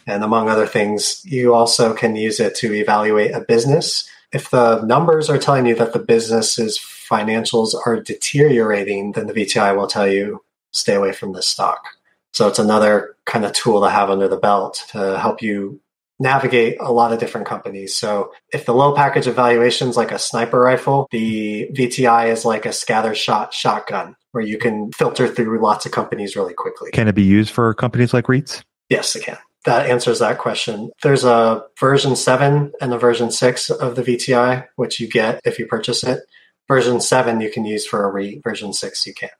And 0.09 0.25
among 0.25 0.49
other 0.49 0.67
things, 0.67 1.25
you 1.25 1.55
also 1.55 1.95
can 1.95 2.17
use 2.17 2.41
it 2.41 2.57
to 2.57 2.75
evaluate 2.75 3.31
a 3.31 3.43
business. 3.43 4.11
If 4.33 4.51
the 4.51 4.83
numbers 4.83 5.31
are 5.31 5.39
telling 5.39 5.67
you 5.67 5.77
that 5.77 5.93
the 5.93 6.01
business's 6.01 6.81
financials 6.81 7.77
are 7.87 8.01
deteriorating, 8.01 9.13
then 9.13 9.29
the 9.29 9.35
VTI 9.35 9.77
will 9.77 9.87
tell 9.87 10.09
you 10.09 10.43
stay 10.73 10.95
away 10.95 11.13
from 11.13 11.33
this 11.33 11.47
stock. 11.47 11.87
So 12.35 12.49
it's 12.49 12.59
another 12.59 13.17
kind 13.25 13.45
of 13.45 13.53
tool 13.53 13.81
to 13.83 13.89
have 13.89 14.11
under 14.11 14.29
the 14.29 14.37
belt 14.37 14.85
to 14.91 15.19
help 15.19 15.41
you 15.41 15.81
navigate 16.19 16.77
a 16.81 16.93
lot 16.93 17.13
of 17.13 17.19
different 17.19 17.47
companies. 17.47 17.95
So 17.95 18.33
if 18.53 18.67
the 18.67 18.75
low 18.75 18.95
package 18.95 19.27
of 19.27 19.37
valuation 19.37 19.89
is 19.89 19.97
like 19.97 20.13
a 20.13 20.19
sniper 20.19 20.61
rifle, 20.61 21.09
the 21.11 21.69
VTI 21.73 22.31
is 22.31 22.45
like 22.45 22.67
a 22.67 22.73
scatter 22.73 23.15
shot 23.15 23.55
shotgun 23.55 24.17
where 24.33 24.45
you 24.45 24.59
can 24.59 24.91
filter 24.93 25.29
through 25.29 25.61
lots 25.63 25.87
of 25.87 25.93
companies 25.93 26.35
really 26.35 26.55
quickly. 26.55 26.91
Can 26.91 27.09
it 27.09 27.15
be 27.15 27.23
used 27.23 27.51
for 27.51 27.73
companies 27.73 28.13
like 28.13 28.27
REITs? 28.27 28.63
Yes, 28.89 29.15
it 29.15 29.25
can. 29.25 29.39
That 29.65 29.89
answers 29.89 30.19
that 30.19 30.39
question. 30.39 30.91
There's 31.03 31.25
a 31.25 31.65
version 31.79 32.17
7 32.17 32.73
and 32.81 32.93
a 32.93 32.99
version 32.99 33.31
6 33.31 33.71
of 33.71 33.97
the 33.97 34.03
VTI, 34.03 34.67
which 34.77 35.01
you 35.01 35.09
get 35.09 35.41
if 35.45 35.59
you 35.59 35.67
purchase 35.67 36.03
it. 36.05 36.21
Version 36.69 37.01
7 37.01 37.41
you 37.41 37.51
can 37.51 37.65
use 37.65 37.87
for 37.87 38.05
a 38.05 38.11
REIT, 38.11 38.43
version 38.43 38.73
6 38.73 39.07
you 39.07 39.15
can't. 39.15 39.33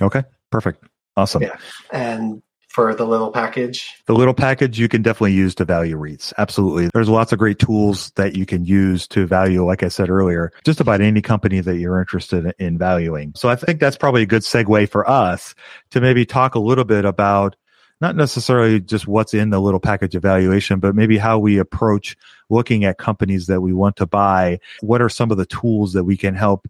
Okay, 0.00 0.22
perfect. 0.50 0.84
Awesome. 1.16 1.42
Yeah. 1.42 1.56
And 1.92 2.42
for 2.76 2.94
the 2.94 3.06
little 3.06 3.30
package. 3.30 3.94
The 4.04 4.12
little 4.12 4.34
package 4.34 4.78
you 4.78 4.86
can 4.86 5.00
definitely 5.00 5.32
use 5.32 5.54
to 5.54 5.64
value 5.64 5.96
REITs. 5.96 6.34
Absolutely. 6.36 6.90
There's 6.92 7.08
lots 7.08 7.32
of 7.32 7.38
great 7.38 7.58
tools 7.58 8.10
that 8.16 8.36
you 8.36 8.44
can 8.44 8.66
use 8.66 9.08
to 9.08 9.26
value, 9.26 9.64
like 9.64 9.82
I 9.82 9.88
said 9.88 10.10
earlier, 10.10 10.52
just 10.62 10.78
about 10.78 11.00
any 11.00 11.22
company 11.22 11.60
that 11.60 11.78
you're 11.78 11.98
interested 11.98 12.54
in 12.58 12.76
valuing. 12.76 13.32
So 13.34 13.48
I 13.48 13.56
think 13.56 13.80
that's 13.80 13.96
probably 13.96 14.24
a 14.24 14.26
good 14.26 14.42
segue 14.42 14.90
for 14.90 15.08
us 15.08 15.54
to 15.92 16.02
maybe 16.02 16.26
talk 16.26 16.54
a 16.54 16.58
little 16.58 16.84
bit 16.84 17.06
about 17.06 17.56
not 18.02 18.14
necessarily 18.14 18.78
just 18.78 19.06
what's 19.06 19.32
in 19.32 19.48
the 19.48 19.58
little 19.58 19.80
package 19.80 20.14
of 20.14 20.22
valuation, 20.22 20.78
but 20.78 20.94
maybe 20.94 21.16
how 21.16 21.38
we 21.38 21.56
approach 21.56 22.14
looking 22.50 22.84
at 22.84 22.98
companies 22.98 23.46
that 23.46 23.62
we 23.62 23.72
want 23.72 23.96
to 23.96 24.06
buy. 24.06 24.60
What 24.82 25.00
are 25.00 25.08
some 25.08 25.30
of 25.30 25.38
the 25.38 25.46
tools 25.46 25.94
that 25.94 26.04
we 26.04 26.18
can 26.18 26.34
help 26.34 26.68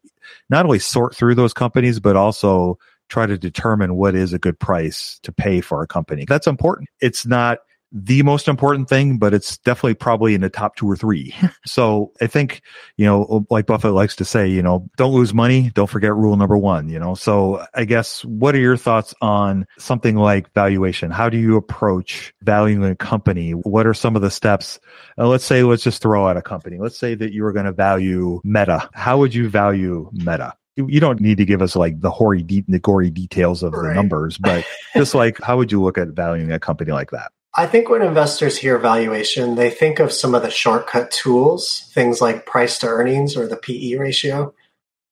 not 0.51 0.65
only 0.65 0.79
sort 0.79 1.17
through 1.17 1.35
those 1.35 1.53
companies, 1.53 1.99
but 1.99 2.15
also 2.15 2.79
try 3.09 3.27
to 3.27 3.39
determine 3.39 3.97
what 3.97 4.15
is 4.15 4.33
a 4.33 4.39
good 4.39 4.59
price 4.59 5.19
to 5.23 5.33
pay 5.33 5.61
for 5.61 5.83
a 5.83 5.87
company. 5.87 6.25
That's 6.27 6.47
important. 6.47 6.89
It's 7.01 7.27
not 7.27 7.59
the 7.93 8.23
most 8.23 8.49
important 8.49 8.89
thing, 8.89 9.17
but 9.17 9.33
it's 9.33 9.59
definitely 9.59 9.95
probably 9.95 10.35
in 10.35 10.41
the 10.41 10.51
top 10.51 10.77
two 10.77 10.91
or 10.91 10.97
three. 10.97 11.35
so 11.67 12.13
I 12.21 12.27
think, 12.27 12.63
you 12.97 13.07
know, 13.07 13.47
like 13.49 13.67
Buffett 13.67 13.93
likes 13.93 14.17
to 14.17 14.25
say, 14.25 14.49
you 14.49 14.63
know, 14.63 14.89
don't 14.97 15.15
lose 15.15 15.33
money. 15.33 15.71
Don't 15.75 15.89
forget 15.89 16.15
rule 16.15 16.37
number 16.37 16.59
one, 16.59 16.89
you 16.89 16.99
know. 16.99 17.15
So 17.15 17.65
I 17.75 17.85
guess 17.85 18.25
what 18.25 18.55
are 18.55 18.61
your 18.61 18.77
thoughts 18.77 19.15
on 19.21 19.67
something 19.79 20.17
like 20.17 20.53
valuation? 20.53 21.11
How 21.11 21.29
do 21.29 21.39
you 21.39 21.57
approach 21.57 22.35
valuing 22.43 22.85
a 22.85 22.97
company? 22.97 23.53
What 23.53 23.87
are 23.87 23.95
some 23.95 24.17
of 24.17 24.23
the 24.23 24.31
steps? 24.31 24.81
Uh, 25.17 25.29
let's 25.29 25.45
say, 25.45 25.63
let's 25.63 25.83
just 25.83 26.03
throw 26.03 26.27
out 26.27 26.37
a 26.37 26.43
company. 26.43 26.79
Let's 26.79 26.99
say 26.99 27.15
that 27.15 27.33
you 27.33 27.45
were 27.45 27.53
going 27.53 27.67
to 27.67 27.73
value 27.73 28.41
Meta. 28.45 28.91
How 28.93 29.19
would 29.19 29.35
you 29.35 29.49
value 29.49 30.11
Meta? 30.13 30.55
You 30.77 31.01
don't 31.01 31.21
need 31.21 31.39
to 31.39 31.45
give 31.45 31.63
us 31.63 31.75
like 31.75 32.01
the 32.01 32.11
hoary, 32.11 32.43
de- 32.43 32.65
the 32.69 32.79
gory 32.79 33.11
details 33.11 33.63
of 33.63 33.73
right. 33.73 33.89
the 33.89 33.95
numbers, 33.95 34.39
but 34.39 34.65
just 34.95 35.15
like 35.15 35.41
how 35.41 35.57
would 35.57 35.73
you 35.73 35.83
look 35.83 35.99
at 35.99 36.09
valuing 36.09 36.53
a 36.53 36.59
company 36.59 36.93
like 36.93 37.11
that? 37.11 37.33
I 37.59 37.67
think 37.67 37.89
when 37.89 38.03
investors 38.03 38.59
hear 38.59 38.79
valuation, 38.79 39.55
they 39.55 39.71
think 39.71 39.99
of 39.99 40.13
some 40.13 40.35
of 40.35 40.43
the 40.43 40.51
shortcut 40.51 41.11
tools, 41.11 41.91
things 41.95 42.21
like 42.21 42.45
price 42.45 42.79
to 42.81 42.87
earnings 42.87 43.35
or 43.35 43.47
the 43.47 43.57
PE 43.57 43.95
ratio. 43.95 44.55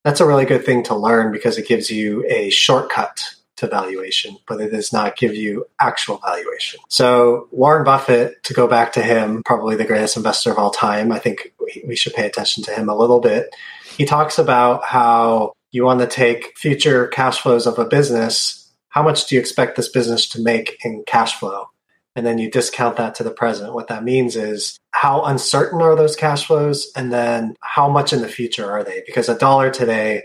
That's 0.04 0.20
a 0.20 0.26
really 0.26 0.44
good 0.44 0.66
thing 0.66 0.82
to 0.84 0.94
learn 0.94 1.32
because 1.32 1.56
it 1.56 1.66
gives 1.66 1.90
you 1.90 2.22
a 2.28 2.50
shortcut 2.50 3.22
to 3.56 3.66
valuation, 3.66 4.36
but 4.46 4.60
it 4.60 4.70
does 4.70 4.92
not 4.92 5.16
give 5.16 5.34
you 5.34 5.64
actual 5.80 6.18
valuation. 6.18 6.80
So 6.88 7.48
Warren 7.50 7.84
Buffett, 7.84 8.42
to 8.42 8.52
go 8.52 8.66
back 8.66 8.92
to 8.94 9.02
him, 9.02 9.42
probably 9.44 9.76
the 9.76 9.86
greatest 9.86 10.18
investor 10.18 10.50
of 10.50 10.58
all 10.58 10.70
time, 10.70 11.12
I 11.12 11.20
think 11.20 11.54
we 11.86 11.96
should 11.96 12.12
pay 12.12 12.26
attention 12.26 12.62
to 12.64 12.72
him 12.72 12.90
a 12.90 12.96
little 12.96 13.20
bit 13.20 13.54
he 13.96 14.04
talks 14.04 14.38
about 14.38 14.84
how 14.84 15.52
you 15.70 15.84
want 15.84 16.00
to 16.00 16.06
take 16.06 16.56
future 16.58 17.06
cash 17.08 17.40
flows 17.40 17.66
of 17.66 17.78
a 17.78 17.84
business. 17.84 18.72
How 18.88 19.02
much 19.02 19.26
do 19.26 19.34
you 19.34 19.40
expect 19.40 19.76
this 19.76 19.88
business 19.88 20.28
to 20.30 20.42
make 20.42 20.78
in 20.84 21.04
cash 21.06 21.38
flow? 21.38 21.66
And 22.16 22.24
then 22.24 22.38
you 22.38 22.50
discount 22.50 22.96
that 22.96 23.14
to 23.16 23.24
the 23.24 23.30
present. 23.30 23.74
What 23.74 23.88
that 23.88 24.04
means 24.04 24.36
is 24.36 24.78
how 24.92 25.22
uncertain 25.22 25.82
are 25.82 25.96
those 25.96 26.16
cash 26.16 26.46
flows? 26.46 26.90
And 26.94 27.12
then 27.12 27.56
how 27.60 27.88
much 27.88 28.12
in 28.12 28.20
the 28.20 28.28
future 28.28 28.70
are 28.70 28.84
they? 28.84 29.02
Because 29.06 29.28
a 29.28 29.38
dollar 29.38 29.70
today 29.70 30.24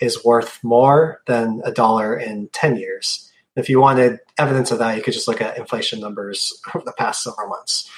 is 0.00 0.24
worth 0.24 0.58
more 0.62 1.20
than 1.26 1.62
a 1.64 1.72
dollar 1.72 2.16
in 2.16 2.48
10 2.52 2.76
years. 2.76 3.30
If 3.56 3.68
you 3.68 3.80
wanted 3.80 4.18
evidence 4.38 4.70
of 4.70 4.78
that, 4.78 4.96
you 4.96 5.02
could 5.02 5.14
just 5.14 5.28
look 5.28 5.40
at 5.40 5.58
inflation 5.58 6.00
numbers 6.00 6.52
over 6.74 6.84
the 6.84 6.92
past 6.92 7.22
several 7.22 7.48
months. 7.48 7.88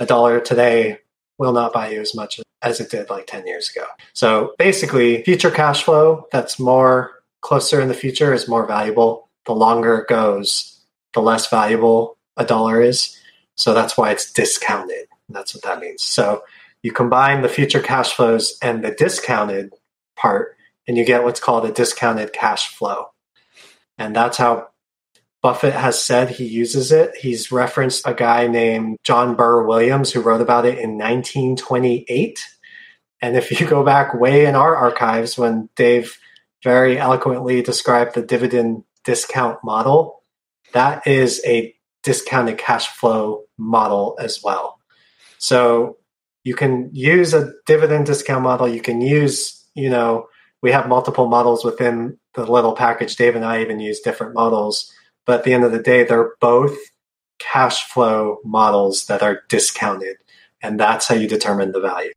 A 0.00 0.06
dollar 0.06 0.40
today 0.40 0.98
will 1.38 1.52
not 1.52 1.72
buy 1.72 1.90
you 1.90 2.00
as 2.00 2.14
much 2.14 2.38
as 2.38 2.44
it 2.80 2.90
did 2.90 3.10
like 3.10 3.26
10 3.26 3.46
years 3.46 3.70
ago. 3.70 3.86
So 4.12 4.54
basically, 4.58 5.22
future 5.22 5.50
cash 5.50 5.84
flow 5.84 6.26
that's 6.32 6.58
more 6.58 7.22
closer 7.40 7.80
in 7.80 7.88
the 7.88 7.94
future 7.94 8.32
is 8.32 8.48
more 8.48 8.66
valuable. 8.66 9.28
The 9.46 9.54
longer 9.54 9.98
it 9.98 10.08
goes, 10.08 10.80
the 11.12 11.20
less 11.20 11.48
valuable 11.48 12.16
a 12.36 12.44
dollar 12.44 12.80
is. 12.80 13.16
So 13.54 13.74
that's 13.74 13.96
why 13.96 14.10
it's 14.10 14.32
discounted. 14.32 15.06
That's 15.28 15.54
what 15.54 15.62
that 15.64 15.80
means. 15.80 16.02
So 16.02 16.42
you 16.82 16.92
combine 16.92 17.42
the 17.42 17.48
future 17.48 17.80
cash 17.80 18.14
flows 18.14 18.58
and 18.60 18.84
the 18.84 18.90
discounted 18.90 19.72
part, 20.16 20.56
and 20.86 20.96
you 20.96 21.04
get 21.04 21.24
what's 21.24 21.40
called 21.40 21.64
a 21.64 21.72
discounted 21.72 22.32
cash 22.32 22.68
flow. 22.74 23.06
And 23.96 24.14
that's 24.14 24.36
how 24.36 24.68
Buffett 25.42 25.74
has 25.74 26.02
said 26.02 26.30
he 26.30 26.46
uses 26.46 26.90
it. 26.90 27.14
He's 27.16 27.52
referenced 27.52 28.06
a 28.06 28.14
guy 28.14 28.46
named 28.46 28.96
John 29.04 29.34
Burr 29.34 29.66
Williams 29.66 30.10
who 30.10 30.20
wrote 30.20 30.40
about 30.40 30.64
it 30.64 30.78
in 30.78 30.98
1928. 30.98 32.42
And 33.24 33.36
if 33.36 33.58
you 33.58 33.66
go 33.66 33.82
back 33.82 34.12
way 34.12 34.44
in 34.44 34.54
our 34.54 34.76
archives 34.76 35.38
when 35.38 35.70
Dave 35.76 36.18
very 36.62 36.98
eloquently 36.98 37.62
described 37.62 38.14
the 38.14 38.20
dividend 38.20 38.84
discount 39.02 39.58
model, 39.64 40.22
that 40.74 41.06
is 41.06 41.40
a 41.46 41.74
discounted 42.02 42.58
cash 42.58 42.88
flow 42.88 43.44
model 43.56 44.16
as 44.20 44.42
well. 44.44 44.78
So 45.38 45.96
you 46.42 46.54
can 46.54 46.90
use 46.92 47.32
a 47.32 47.52
dividend 47.64 48.04
discount 48.04 48.42
model. 48.42 48.68
You 48.68 48.82
can 48.82 49.00
use, 49.00 49.64
you 49.74 49.88
know, 49.88 50.28
we 50.60 50.72
have 50.72 50.86
multiple 50.86 51.26
models 51.26 51.64
within 51.64 52.18
the 52.34 52.44
little 52.44 52.74
package. 52.74 53.16
Dave 53.16 53.36
and 53.36 53.44
I 53.44 53.62
even 53.62 53.80
use 53.80 54.00
different 54.00 54.34
models 54.34 54.92
but 55.26 55.38
at 55.38 55.44
the 55.44 55.54
end 55.54 55.64
of 55.64 55.72
the 55.72 55.82
day, 55.82 56.04
they're 56.04 56.34
both 56.40 56.76
cash 57.38 57.88
flow 57.88 58.38
models 58.44 59.06
that 59.06 59.22
are 59.22 59.42
discounted. 59.48 60.16
And 60.62 60.78
that's 60.78 61.08
how 61.08 61.14
you 61.14 61.28
determine 61.28 61.72
the 61.72 61.80
value. 61.80 62.12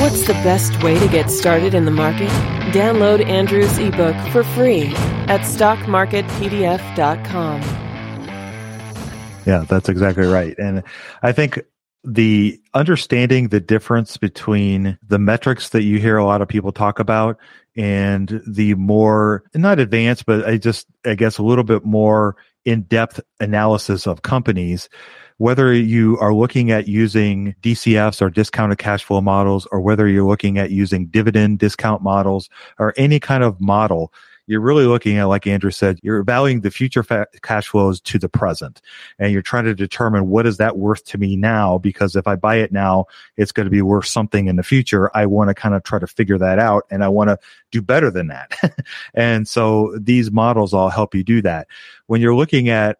What's 0.00 0.28
the 0.28 0.34
best 0.34 0.80
way 0.80 0.96
to 0.96 1.08
get 1.08 1.28
started 1.28 1.74
in 1.74 1.84
the 1.84 1.90
market? 1.90 2.28
Download 2.72 3.26
Andrew's 3.26 3.78
ebook 3.78 4.14
for 4.30 4.44
free 4.44 4.94
at 5.26 5.40
stockmarketpdf.com. 5.40 7.62
Yeah, 9.44 9.64
that's 9.68 9.88
exactly 9.88 10.28
right. 10.28 10.56
And 10.56 10.84
I 11.22 11.32
think 11.32 11.58
the 12.04 12.60
understanding 12.74 13.48
the 13.48 13.58
difference 13.58 14.16
between 14.16 14.96
the 15.04 15.18
metrics 15.18 15.70
that 15.70 15.82
you 15.82 15.98
hear 15.98 16.16
a 16.16 16.24
lot 16.24 16.42
of 16.42 16.48
people 16.48 16.70
talk 16.70 17.00
about 17.00 17.36
and 17.76 18.40
the 18.46 18.74
more 18.74 19.42
not 19.54 19.80
advanced 19.80 20.24
but 20.24 20.46
i 20.46 20.56
just 20.56 20.86
i 21.04 21.14
guess 21.14 21.36
a 21.38 21.42
little 21.42 21.64
bit 21.64 21.84
more 21.84 22.36
in-depth 22.68 23.20
analysis 23.40 24.06
of 24.06 24.22
companies 24.22 24.88
whether 25.38 25.72
you 25.72 26.18
are 26.18 26.34
looking 26.34 26.70
at 26.72 26.88
using 26.88 27.54
DCFs 27.62 28.20
or 28.20 28.28
discounted 28.28 28.78
cash 28.78 29.04
flow 29.04 29.20
models, 29.20 29.66
or 29.70 29.80
whether 29.80 30.08
you're 30.08 30.26
looking 30.26 30.58
at 30.58 30.70
using 30.70 31.06
dividend 31.06 31.60
discount 31.60 32.02
models 32.02 32.50
or 32.78 32.92
any 32.96 33.18
kind 33.20 33.44
of 33.44 33.60
model, 33.60 34.12
you're 34.48 34.62
really 34.62 34.86
looking 34.86 35.18
at, 35.18 35.24
like 35.24 35.46
Andrew 35.46 35.70
said, 35.70 36.00
you're 36.02 36.22
valuing 36.22 36.62
the 36.62 36.70
future 36.70 37.02
fa- 37.02 37.26
cash 37.42 37.68
flows 37.68 38.00
to 38.00 38.18
the 38.18 38.30
present. 38.30 38.80
And 39.18 39.30
you're 39.30 39.42
trying 39.42 39.66
to 39.66 39.74
determine 39.74 40.28
what 40.28 40.46
is 40.46 40.56
that 40.56 40.78
worth 40.78 41.04
to 41.04 41.18
me 41.18 41.36
now? 41.36 41.76
Because 41.76 42.16
if 42.16 42.26
I 42.26 42.34
buy 42.34 42.56
it 42.56 42.72
now, 42.72 43.04
it's 43.36 43.52
going 43.52 43.66
to 43.66 43.70
be 43.70 43.82
worth 43.82 44.06
something 44.06 44.46
in 44.46 44.56
the 44.56 44.62
future. 44.62 45.14
I 45.14 45.26
want 45.26 45.48
to 45.48 45.54
kind 45.54 45.74
of 45.74 45.84
try 45.84 45.98
to 45.98 46.06
figure 46.06 46.38
that 46.38 46.58
out 46.58 46.84
and 46.90 47.04
I 47.04 47.08
want 47.08 47.28
to 47.28 47.38
do 47.70 47.82
better 47.82 48.10
than 48.10 48.28
that. 48.28 48.58
and 49.14 49.46
so 49.46 49.94
these 50.00 50.30
models 50.30 50.72
all 50.72 50.88
help 50.88 51.14
you 51.14 51.22
do 51.22 51.42
that. 51.42 51.68
When 52.06 52.22
you're 52.22 52.34
looking 52.34 52.70
at 52.70 52.98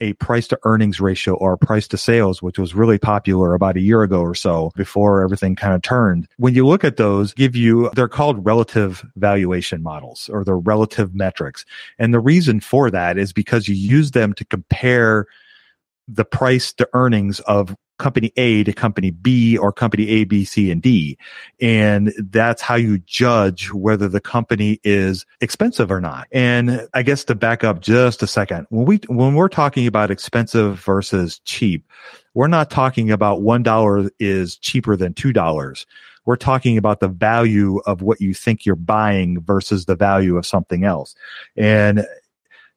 a 0.00 0.12
price 0.14 0.48
to 0.48 0.58
earnings 0.64 1.00
ratio 1.00 1.34
or 1.34 1.56
price 1.56 1.86
to 1.88 1.96
sales, 1.96 2.42
which 2.42 2.58
was 2.58 2.74
really 2.74 2.98
popular 2.98 3.54
about 3.54 3.76
a 3.76 3.80
year 3.80 4.02
ago 4.02 4.20
or 4.20 4.34
so 4.34 4.72
before 4.76 5.22
everything 5.22 5.56
kind 5.56 5.74
of 5.74 5.82
turned. 5.82 6.26
When 6.38 6.54
you 6.54 6.66
look 6.66 6.84
at 6.84 6.96
those, 6.96 7.34
give 7.34 7.54
you, 7.54 7.90
they're 7.94 8.08
called 8.08 8.44
relative 8.44 9.04
valuation 9.16 9.82
models 9.82 10.30
or 10.32 10.44
the 10.44 10.54
relative 10.54 11.14
metrics. 11.14 11.64
And 11.98 12.14
the 12.14 12.20
reason 12.20 12.60
for 12.60 12.90
that 12.90 13.18
is 13.18 13.32
because 13.32 13.68
you 13.68 13.74
use 13.74 14.12
them 14.12 14.32
to 14.34 14.44
compare 14.44 15.26
the 16.12 16.24
price 16.24 16.72
to 16.74 16.88
earnings 16.92 17.40
of 17.40 17.74
company 17.98 18.32
A 18.36 18.64
to 18.64 18.72
company 18.72 19.10
B 19.10 19.58
or 19.58 19.72
company 19.72 20.08
A, 20.08 20.24
B, 20.24 20.44
C, 20.44 20.70
and 20.70 20.80
D. 20.80 21.18
And 21.60 22.12
that's 22.18 22.62
how 22.62 22.74
you 22.74 22.98
judge 22.98 23.72
whether 23.72 24.08
the 24.08 24.20
company 24.20 24.80
is 24.82 25.26
expensive 25.40 25.92
or 25.92 26.00
not. 26.00 26.26
And 26.32 26.88
I 26.94 27.02
guess 27.02 27.24
to 27.24 27.34
back 27.34 27.62
up 27.62 27.80
just 27.80 28.22
a 28.22 28.26
second, 28.26 28.66
when 28.70 28.86
we, 28.86 29.00
when 29.08 29.34
we're 29.34 29.48
talking 29.48 29.86
about 29.86 30.10
expensive 30.10 30.80
versus 30.80 31.40
cheap, 31.40 31.86
we're 32.32 32.48
not 32.48 32.70
talking 32.70 33.10
about 33.10 33.40
$1 33.40 34.10
is 34.18 34.56
cheaper 34.56 34.96
than 34.96 35.12
$2 35.12 35.84
we're 36.26 36.36
talking 36.36 36.76
about 36.76 37.00
the 37.00 37.08
value 37.08 37.78
of 37.86 38.02
what 38.02 38.20
you 38.20 38.34
think 38.34 38.64
you're 38.66 38.76
buying 38.76 39.40
versus 39.40 39.86
the 39.86 39.96
value 39.96 40.36
of 40.36 40.46
something 40.46 40.84
else. 40.84 41.14
And 41.56 42.06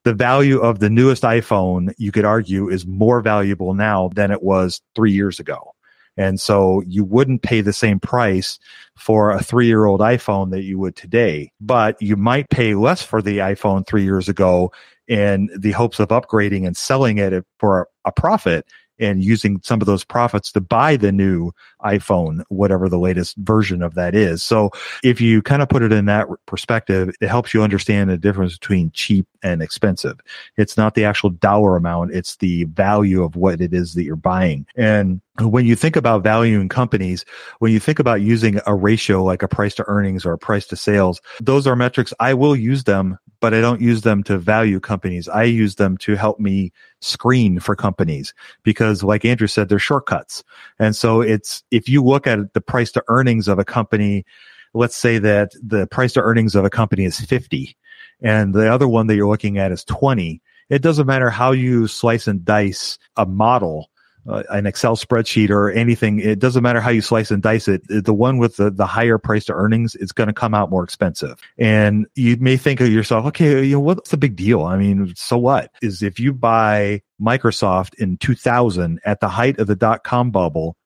the 0.04 0.14
value 0.14 0.60
of 0.60 0.80
the 0.80 0.90
newest 0.90 1.24
iPhone, 1.24 1.94
you 1.98 2.12
could 2.12 2.26
argue, 2.26 2.70
is 2.70 2.86
more 2.86 3.22
valuable 3.22 3.74
now 3.74 4.10
than 4.16 4.32
it 4.32 4.44
was 4.44 4.82
three 4.96 5.12
years 5.12 5.40
ago. 5.40 5.74
And 6.18 6.40
so 6.40 6.84
you 6.86 7.04
wouldn't 7.04 7.42
pay 7.42 7.62
the 7.62 7.74
same 7.74 8.00
price 8.00 8.60
for 8.98 9.32
a 9.32 9.42
three 9.42 9.66
year 9.66 9.86
old 9.86 10.00
iPhone 10.00 10.52
that 10.52 10.64
you 10.64 10.78
would 10.78 10.96
today, 10.96 11.52
but 11.60 12.00
you 12.02 12.16
might 12.16 12.50
pay 12.50 12.76
less 12.76 13.02
for 13.02 13.22
the 13.22 13.40
iPhone 13.40 13.88
three 13.88 14.04
years 14.04 14.30
ago 14.30 14.72
in 15.08 15.50
the 15.58 15.72
hopes 15.72 16.00
of 16.00 16.10
upgrading 16.10 16.68
and 16.68 16.78
selling 16.78 17.18
it 17.18 17.46
for 17.58 17.88
a 18.06 18.12
profit 18.12 18.66
and 19.00 19.24
using 19.24 19.60
some 19.64 19.82
of 19.82 19.88
those 19.88 20.04
profits 20.04 20.52
to 20.52 20.62
buy 20.62 20.96
the 20.96 21.12
new 21.12 21.52
iPhone, 21.84 22.44
whatever 22.50 22.90
the 22.90 23.00
latest 23.00 23.36
version 23.38 23.82
of 23.82 23.96
that 23.96 24.16
is. 24.16 24.42
So 24.42 24.72
if 25.04 25.22
you 25.22 25.42
kind 25.42 25.62
of 25.62 25.70
put 25.70 25.84
it 25.84 25.92
in 25.92 26.06
that 26.06 26.28
perspective, 26.46 27.14
it 27.22 27.28
helps 27.28 27.54
you 27.54 27.62
understand 27.62 28.10
the 28.10 28.18
difference 28.18 28.58
between 28.58 28.92
cheap 28.92 29.28
and 29.44 29.62
expensive. 29.62 30.20
It's 30.58 30.78
not 30.78 30.96
the 30.96 31.06
actual 31.06 31.30
dollar 31.30 31.76
amount. 31.76 32.12
It's 32.12 32.38
the 32.38 32.64
value 32.66 33.24
of 33.24 33.36
what 33.36 33.62
it 33.62 33.74
is 33.74 33.94
that 33.94 34.04
you're 34.04 34.16
buying. 34.16 34.66
And 34.76 35.22
when 35.40 35.66
you 35.66 35.76
think 35.76 35.96
about 35.96 36.24
valuing 36.24 36.70
companies, 36.70 37.26
when 37.60 37.72
you 37.72 37.80
think 37.80 38.00
about 38.00 38.22
using 38.22 38.60
a 38.68 38.76
ratio 38.76 39.24
like 39.24 39.42
a 39.42 39.48
price 39.48 39.74
to 39.76 39.86
earnings 39.88 40.26
or 40.26 40.34
a 40.34 40.38
price 40.38 40.68
to 40.68 40.76
sales, 40.76 41.22
those 41.42 41.66
are 41.66 41.76
metrics. 41.76 42.14
I 42.20 42.34
will 42.36 42.56
use 42.56 42.84
them, 42.84 43.18
but 43.40 43.54
I 43.54 43.60
don't 43.60 43.82
use 43.82 44.04
them 44.04 44.24
to 44.24 44.38
value 44.38 44.80
companies. 44.80 45.28
I 45.28 45.44
use 45.44 45.76
them 45.76 45.98
to 45.98 46.16
help 46.16 46.40
me 46.40 46.72
screen 47.02 47.60
for 47.60 47.76
companies 47.76 48.34
because 48.64 49.04
like 49.04 49.26
Andrew 49.26 49.48
said, 49.48 49.70
they're 49.70 49.80
shortcuts. 49.80 50.44
And 50.80 50.96
so 50.96 51.22
it's, 51.22 51.64
if 51.74 51.90
you 51.90 52.04
look 52.04 52.28
at 52.28 52.54
the 52.54 52.62
price 52.62 52.92
to 52.94 53.04
earnings 53.08 53.48
of 53.48 53.60
a 53.60 53.66
company, 53.66 54.26
let's 54.74 54.96
say 54.96 55.18
that 55.20 55.52
the 55.62 55.88
price 55.88 56.14
to 56.14 56.22
earnings 56.22 56.56
of 56.56 56.66
a 56.66 56.70
company 56.70 57.06
is 57.06 57.20
50 57.20 57.76
and 58.22 58.54
the 58.54 58.72
other 58.72 58.88
one 58.88 59.08
that 59.08 59.16
you're 59.16 59.28
looking 59.28 59.58
at 59.58 59.72
is 59.72 59.84
20. 59.84 60.42
It 60.70 60.82
doesn't 60.82 61.08
matter 61.08 61.30
how 61.30 61.52
you 61.52 61.88
slice 61.88 62.28
and 62.28 62.46
dice 62.46 62.98
a 63.18 63.26
model 63.26 63.90
uh, 64.28 64.44
an 64.50 64.66
Excel 64.66 64.96
spreadsheet 64.96 65.50
or 65.50 65.70
anything, 65.72 66.20
it 66.20 66.40
doesn't 66.40 66.64
matter 66.64 66.80
how 66.80 66.90
you 66.90 67.02
slice 67.02 67.32
and 67.32 67.44
dice 67.44 67.68
it. 67.68 67.84
The 67.88 68.14
one 68.14 68.38
with 68.38 68.58
the, 68.58 68.72
the 68.72 68.86
higher 68.86 69.18
price 69.18 69.46
to 69.46 69.54
earnings 69.54 69.96
is 69.96 70.12
going 70.12 70.28
to 70.28 70.34
come 70.34 70.54
out 70.54 70.70
more 70.70 70.84
expensive. 70.84 71.40
And 71.58 72.08
you 72.16 72.38
may 72.38 72.58
think 72.58 72.80
of 72.80 72.90
yourself, 72.90 73.26
okay, 73.28 73.64
you 73.64 73.74
know, 73.74 73.80
what's 73.82 74.12
the 74.12 74.18
big 74.18 74.36
deal? 74.36 74.64
I 74.64 74.78
mean, 74.78 75.14
so 75.16 75.38
what 75.38 75.72
is 75.82 76.02
if 76.02 76.20
you 76.20 76.34
buy 76.34 77.02
Microsoft 77.22 77.96
in 77.96 78.18
2000 78.18 79.00
at 79.06 79.20
the 79.20 79.28
height 79.28 79.60
of 79.60 79.68
the 79.68 79.76
dot 79.76 80.04
com 80.04 80.32
bubble, 80.32 80.78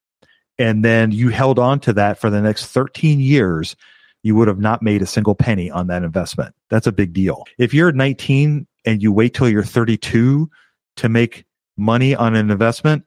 and 0.59 0.83
then 0.83 1.11
you 1.11 1.29
held 1.29 1.59
on 1.59 1.79
to 1.81 1.93
that 1.93 2.19
for 2.19 2.29
the 2.29 2.41
next 2.41 2.67
13 2.67 3.19
years, 3.19 3.75
you 4.23 4.35
would 4.35 4.47
have 4.47 4.59
not 4.59 4.81
made 4.81 5.01
a 5.01 5.05
single 5.05 5.35
penny 5.35 5.69
on 5.69 5.87
that 5.87 6.03
investment. 6.03 6.55
That's 6.69 6.87
a 6.87 6.91
big 6.91 7.13
deal. 7.13 7.45
If 7.57 7.73
you're 7.73 7.91
19 7.91 8.67
and 8.85 9.01
you 9.01 9.11
wait 9.11 9.33
till 9.33 9.49
you're 9.49 9.63
32 9.63 10.49
to 10.97 11.09
make 11.09 11.45
money 11.77 12.15
on 12.15 12.35
an 12.35 12.49
investment, 12.49 13.05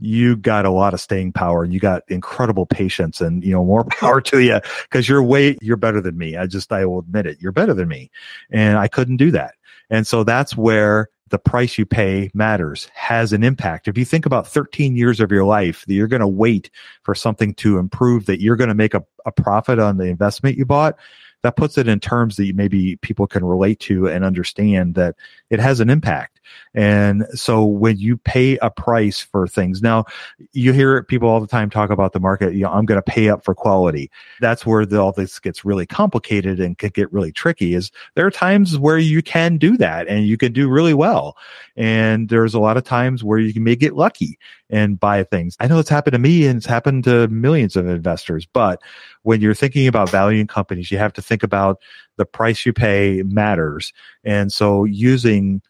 you 0.00 0.36
got 0.36 0.64
a 0.64 0.70
lot 0.70 0.94
of 0.94 1.00
staying 1.00 1.32
power 1.32 1.62
and 1.62 1.72
you 1.72 1.80
got 1.80 2.02
incredible 2.08 2.66
patience 2.66 3.20
and 3.20 3.44
you 3.44 3.52
know 3.52 3.64
more 3.64 3.84
power 4.00 4.20
to 4.20 4.40
you 4.40 4.58
because 4.84 5.08
you're 5.08 5.22
way 5.22 5.56
you're 5.60 5.76
better 5.76 6.00
than 6.00 6.16
me 6.16 6.36
i 6.36 6.46
just 6.46 6.72
i 6.72 6.84
will 6.86 7.00
admit 7.00 7.26
it 7.26 7.36
you're 7.40 7.52
better 7.52 7.74
than 7.74 7.86
me 7.86 8.10
and 8.50 8.78
i 8.78 8.88
couldn't 8.88 9.18
do 9.18 9.30
that 9.30 9.54
and 9.90 10.06
so 10.06 10.24
that's 10.24 10.56
where 10.56 11.08
the 11.30 11.38
price 11.38 11.78
you 11.78 11.86
pay 11.86 12.30
matters 12.34 12.88
has 12.94 13.32
an 13.32 13.42
impact 13.42 13.88
if 13.88 13.96
you 13.96 14.04
think 14.04 14.26
about 14.26 14.46
13 14.46 14.96
years 14.96 15.20
of 15.20 15.30
your 15.30 15.44
life 15.44 15.84
that 15.86 15.94
you're 15.94 16.06
going 16.06 16.20
to 16.20 16.28
wait 16.28 16.70
for 17.02 17.14
something 17.14 17.54
to 17.54 17.78
improve 17.78 18.26
that 18.26 18.40
you're 18.40 18.56
going 18.56 18.68
to 18.68 18.74
make 18.74 18.94
a, 18.94 19.04
a 19.26 19.32
profit 19.32 19.78
on 19.78 19.96
the 19.96 20.06
investment 20.06 20.56
you 20.56 20.64
bought 20.64 20.96
that 21.42 21.56
puts 21.56 21.78
it 21.78 21.88
in 21.88 22.00
terms 22.00 22.36
that 22.36 22.54
maybe 22.54 22.96
people 22.96 23.26
can 23.26 23.44
relate 23.44 23.80
to 23.80 24.08
and 24.08 24.24
understand 24.24 24.94
that 24.94 25.16
it 25.48 25.60
has 25.60 25.80
an 25.80 25.90
impact. 25.90 26.39
And 26.74 27.26
so 27.34 27.64
when 27.64 27.98
you 27.98 28.16
pay 28.16 28.56
a 28.58 28.70
price 28.70 29.20
for 29.20 29.46
things, 29.46 29.82
now 29.82 30.04
you 30.52 30.72
hear 30.72 31.02
people 31.02 31.28
all 31.28 31.40
the 31.40 31.46
time 31.46 31.70
talk 31.70 31.90
about 31.90 32.12
the 32.12 32.20
market, 32.20 32.54
you 32.54 32.62
know, 32.62 32.70
I'm 32.70 32.86
going 32.86 33.00
to 33.00 33.10
pay 33.10 33.28
up 33.28 33.44
for 33.44 33.54
quality. 33.54 34.10
That's 34.40 34.64
where 34.64 34.86
the, 34.86 35.00
all 35.00 35.12
this 35.12 35.38
gets 35.38 35.64
really 35.64 35.86
complicated 35.86 36.60
and 36.60 36.78
can 36.78 36.90
get 36.90 37.12
really 37.12 37.32
tricky 37.32 37.74
is 37.74 37.90
there 38.14 38.26
are 38.26 38.30
times 38.30 38.78
where 38.78 38.98
you 38.98 39.22
can 39.22 39.56
do 39.56 39.76
that 39.78 40.08
and 40.08 40.26
you 40.26 40.36
can 40.36 40.52
do 40.52 40.68
really 40.68 40.94
well. 40.94 41.36
And 41.76 42.28
there's 42.28 42.54
a 42.54 42.60
lot 42.60 42.76
of 42.76 42.84
times 42.84 43.24
where 43.24 43.38
you 43.38 43.60
may 43.60 43.76
get 43.76 43.94
lucky 43.94 44.38
and 44.68 45.00
buy 45.00 45.24
things. 45.24 45.56
I 45.60 45.66
know 45.66 45.78
it's 45.78 45.88
happened 45.88 46.12
to 46.12 46.18
me 46.18 46.46
and 46.46 46.58
it's 46.58 46.66
happened 46.66 47.04
to 47.04 47.28
millions 47.28 47.76
of 47.76 47.88
investors, 47.88 48.46
but 48.46 48.80
when 49.22 49.40
you're 49.40 49.54
thinking 49.54 49.86
about 49.86 50.10
valuing 50.10 50.46
companies, 50.46 50.90
you 50.90 50.98
have 50.98 51.12
to 51.14 51.22
think 51.22 51.42
about 51.42 51.80
the 52.16 52.24
price 52.24 52.64
you 52.66 52.72
pay 52.72 53.22
matters. 53.24 53.92
And 54.24 54.52
so 54.52 54.84
using, 54.84 55.62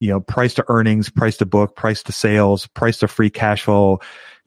you 0.00 0.08
know, 0.08 0.20
price 0.20 0.54
to 0.54 0.64
earnings, 0.68 1.10
price 1.10 1.36
to 1.38 1.46
book, 1.46 1.76
price 1.76 2.02
to 2.04 2.12
sales, 2.12 2.66
price 2.68 2.98
to 2.98 3.08
free 3.08 3.30
cash 3.30 3.62
flow, 3.62 4.00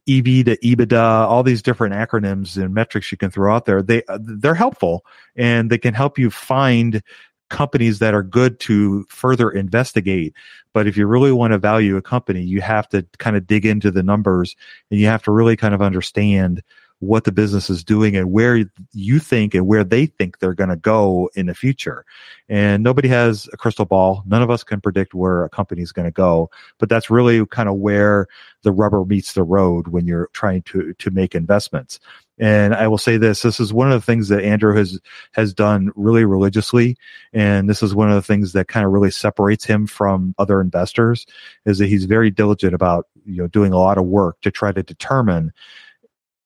EV 0.10 0.46
to 0.46 0.58
EBITDA, 0.58 1.02
all 1.02 1.44
these 1.44 1.62
different 1.62 1.94
acronyms 1.94 2.62
and 2.62 2.74
metrics 2.74 3.12
you 3.12 3.18
can 3.18 3.30
throw 3.30 3.54
out 3.54 3.66
there. 3.66 3.82
They, 3.82 4.04
uh, 4.06 4.20
they're 4.22 4.56
helpful 4.56 5.06
and 5.36 5.70
they 5.70 5.78
can 5.78 5.94
help 5.94 6.18
you 6.18 6.32
find 6.32 7.04
companies 7.50 8.00
that 8.00 8.14
are 8.14 8.24
good 8.24 8.60
to 8.62 9.06
further 9.10 9.52
investigate. 9.52 10.34
But 10.74 10.88
if 10.88 10.98
you 10.98 11.06
really 11.06 11.34
want 11.34 11.52
to 11.52 11.60
value 11.60 11.98
a 11.98 12.02
company, 12.02 12.42
you 12.42 12.62
have 12.62 12.88
to 12.90 13.06
kind 13.20 13.36
of 13.36 13.46
dig 13.46 13.66
into 13.66 13.92
the 13.92 14.02
numbers 14.02 14.56
and 14.90 15.00
you 15.00 15.08
have 15.08 15.22
to 15.24 15.32
really 15.32 15.58
kind 15.58 15.76
of 15.76 15.82
understand 15.82 16.64
what 17.02 17.24
the 17.24 17.32
business 17.32 17.70
is 17.70 17.84
doing 17.84 18.16
and 18.16 18.32
where 18.32 18.64
you 18.94 19.20
think 19.20 19.56
and 19.56 19.66
where 19.66 19.84
they 19.84 20.06
think 20.06 20.38
they're 20.38 20.54
going 20.54 20.70
to 20.70 20.76
go 20.76 21.30
in 21.36 21.48
the 21.48 21.56
future. 21.56 22.06
And 22.48 22.84
nobody 22.84 23.08
has 23.08 23.50
a 23.52 23.58
crystal 23.58 23.86
ball. 23.86 24.24
None 24.28 24.44
of 24.44 24.52
us 24.52 24.64
can 24.64 24.80
predict 24.80 25.16
where 25.16 25.44
a 25.44 25.50
company 25.50 25.82
is 25.82 25.92
going 25.92 26.08
to 26.08 26.12
go, 26.12 26.52
but 26.78 26.90
that's 26.90 27.10
really 27.10 27.44
kind 27.48 27.68
of 27.68 27.76
where 27.76 28.28
the 28.62 28.72
rubber 28.72 29.04
meets 29.04 29.34
the 29.34 29.44
road 29.44 29.88
when 29.88 30.06
you're 30.06 30.30
trying 30.34 30.62
to, 30.64 30.94
to 30.94 31.10
make 31.10 31.34
investments. 31.34 32.00
And 32.38 32.76
I 32.76 32.88
will 32.88 33.00
say 33.00 33.18
this, 33.18 33.42
this 33.42 33.60
is 33.60 33.74
one 33.74 33.92
of 33.92 34.00
the 34.00 34.06
things 34.06 34.28
that 34.28 34.44
Andrew 34.44 34.76
has, 34.76 35.00
has 35.32 35.56
done 35.56 35.92
really 35.96 36.26
religiously. 36.26 36.98
And 37.34 37.68
this 37.68 37.82
is 37.82 37.96
one 37.96 38.10
of 38.10 38.16
the 38.16 38.22
things 38.22 38.54
that 38.54 38.68
kind 38.68 38.86
of 38.86 38.92
really 38.92 39.12
separates 39.12 39.66
him 39.66 39.88
from 39.88 40.36
other 40.38 40.62
investors 40.62 41.26
is 41.66 41.80
that 41.80 41.88
he's 41.88 42.06
very 42.06 42.30
diligent 42.30 42.76
about, 42.76 43.08
you 43.26 43.42
know, 43.42 43.48
doing 43.48 43.74
a 43.74 43.80
lot 43.80 43.98
of 43.98 44.06
work 44.06 44.40
to 44.42 44.52
try 44.52 44.72
to 44.72 44.84
determine 44.84 45.52